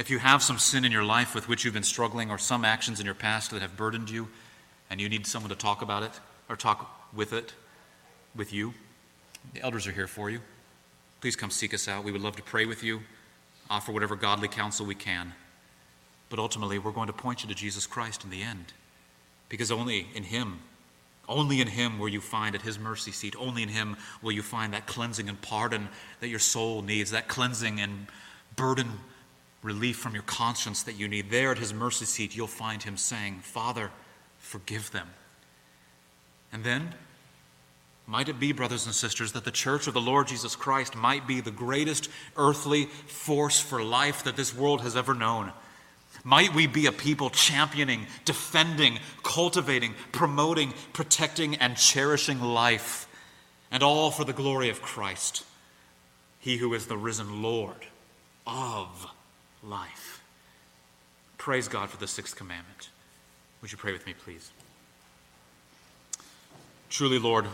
If 0.00 0.08
you 0.08 0.18
have 0.18 0.42
some 0.42 0.58
sin 0.58 0.86
in 0.86 0.92
your 0.92 1.04
life 1.04 1.34
with 1.34 1.46
which 1.46 1.62
you've 1.62 1.74
been 1.74 1.82
struggling, 1.82 2.30
or 2.30 2.38
some 2.38 2.64
actions 2.64 3.00
in 3.00 3.04
your 3.04 3.14
past 3.14 3.50
that 3.50 3.60
have 3.60 3.76
burdened 3.76 4.08
you, 4.08 4.28
and 4.88 4.98
you 4.98 5.10
need 5.10 5.26
someone 5.26 5.50
to 5.50 5.54
talk 5.54 5.82
about 5.82 6.02
it 6.02 6.18
or 6.48 6.56
talk 6.56 7.12
with 7.14 7.34
it 7.34 7.52
with 8.34 8.50
you, 8.50 8.72
the 9.52 9.60
elders 9.60 9.86
are 9.86 9.92
here 9.92 10.06
for 10.06 10.30
you. 10.30 10.40
Please 11.20 11.36
come 11.36 11.50
seek 11.50 11.74
us 11.74 11.86
out. 11.86 12.02
We 12.02 12.12
would 12.12 12.22
love 12.22 12.34
to 12.36 12.42
pray 12.42 12.64
with 12.64 12.82
you, 12.82 13.02
offer 13.68 13.92
whatever 13.92 14.16
godly 14.16 14.48
counsel 14.48 14.86
we 14.86 14.94
can. 14.94 15.34
But 16.30 16.38
ultimately, 16.38 16.78
we're 16.78 16.92
going 16.92 17.08
to 17.08 17.12
point 17.12 17.42
you 17.42 17.50
to 17.50 17.54
Jesus 17.54 17.86
Christ 17.86 18.24
in 18.24 18.30
the 18.30 18.40
end. 18.40 18.72
Because 19.50 19.70
only 19.70 20.06
in 20.14 20.22
Him, 20.22 20.60
only 21.28 21.60
in 21.60 21.68
Him 21.68 21.98
will 21.98 22.08
you 22.08 22.22
find 22.22 22.54
at 22.54 22.62
His 22.62 22.78
mercy 22.78 23.12
seat, 23.12 23.36
only 23.38 23.62
in 23.62 23.68
Him 23.68 23.98
will 24.22 24.32
you 24.32 24.40
find 24.40 24.72
that 24.72 24.86
cleansing 24.86 25.28
and 25.28 25.42
pardon 25.42 25.90
that 26.20 26.28
your 26.28 26.38
soul 26.38 26.80
needs, 26.80 27.10
that 27.10 27.28
cleansing 27.28 27.78
and 27.78 28.06
burden 28.56 28.92
relief 29.62 29.96
from 29.96 30.14
your 30.14 30.22
conscience 30.22 30.82
that 30.84 30.98
you 30.98 31.08
need. 31.08 31.30
There 31.30 31.52
at 31.52 31.58
His 31.58 31.74
mercy 31.74 32.04
seat, 32.04 32.36
you'll 32.36 32.46
find 32.46 32.82
Him 32.82 32.96
saying, 32.96 33.40
Father, 33.40 33.90
forgive 34.38 34.90
them. 34.90 35.08
And 36.52 36.64
then, 36.64 36.94
might 38.06 38.28
it 38.28 38.40
be, 38.40 38.52
brothers 38.52 38.86
and 38.86 38.94
sisters, 38.94 39.32
that 39.32 39.44
the 39.44 39.50
church 39.50 39.86
of 39.86 39.94
the 39.94 40.00
Lord 40.00 40.28
Jesus 40.28 40.56
Christ 40.56 40.96
might 40.96 41.26
be 41.26 41.40
the 41.40 41.50
greatest 41.50 42.08
earthly 42.36 42.86
force 42.86 43.60
for 43.60 43.82
life 43.82 44.24
that 44.24 44.36
this 44.36 44.54
world 44.54 44.80
has 44.80 44.96
ever 44.96 45.14
known? 45.14 45.52
Might 46.24 46.54
we 46.54 46.66
be 46.66 46.86
a 46.86 46.92
people 46.92 47.30
championing, 47.30 48.06
defending, 48.24 48.98
cultivating, 49.22 49.94
promoting, 50.12 50.74
protecting, 50.92 51.54
and 51.56 51.76
cherishing 51.76 52.40
life, 52.40 53.06
and 53.70 53.82
all 53.82 54.10
for 54.10 54.24
the 54.24 54.32
glory 54.32 54.70
of 54.70 54.82
Christ, 54.82 55.44
He 56.40 56.56
who 56.56 56.74
is 56.74 56.86
the 56.86 56.96
risen 56.96 57.42
Lord 57.42 57.86
of 58.46 59.06
life. 59.62 60.22
Praise 61.38 61.68
God 61.68 61.90
for 61.90 61.96
the 61.96 62.06
sixth 62.06 62.36
commandment. 62.36 62.90
Would 63.62 63.72
you 63.72 63.78
pray 63.78 63.92
with 63.92 64.06
me, 64.06 64.14
please? 64.14 64.50
Truly, 66.88 67.18
Lord, 67.18 67.46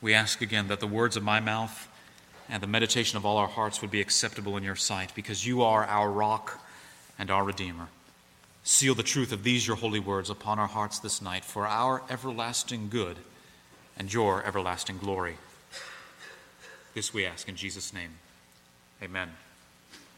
we 0.00 0.14
ask 0.14 0.40
again 0.40 0.68
that 0.68 0.80
the 0.80 0.86
words 0.86 1.16
of 1.16 1.22
my 1.22 1.40
mouth 1.40 1.88
and 2.48 2.62
the 2.62 2.66
meditation 2.66 3.16
of 3.16 3.24
all 3.24 3.36
our 3.36 3.48
hearts 3.48 3.80
would 3.80 3.90
be 3.90 4.00
acceptable 4.00 4.56
in 4.56 4.64
your 4.64 4.76
sight, 4.76 5.14
because 5.14 5.46
you 5.46 5.62
are 5.62 5.84
our 5.84 6.10
rock 6.10 6.60
and 7.18 7.30
our 7.30 7.44
Redeemer. 7.44 7.88
Seal 8.64 8.94
the 8.94 9.02
truth 9.02 9.32
of 9.32 9.44
these 9.44 9.66
your 9.66 9.76
holy 9.76 10.00
words 10.00 10.30
upon 10.30 10.58
our 10.58 10.66
hearts 10.66 10.98
this 10.98 11.22
night 11.22 11.44
for 11.44 11.66
our 11.66 12.02
everlasting 12.10 12.88
good 12.88 13.16
and 13.96 14.12
your 14.12 14.44
everlasting 14.44 14.98
glory. 14.98 15.36
This 16.94 17.14
we 17.14 17.24
ask 17.24 17.48
in 17.48 17.54
Jesus' 17.54 17.92
name. 17.92 18.10
Amen. 19.02 19.30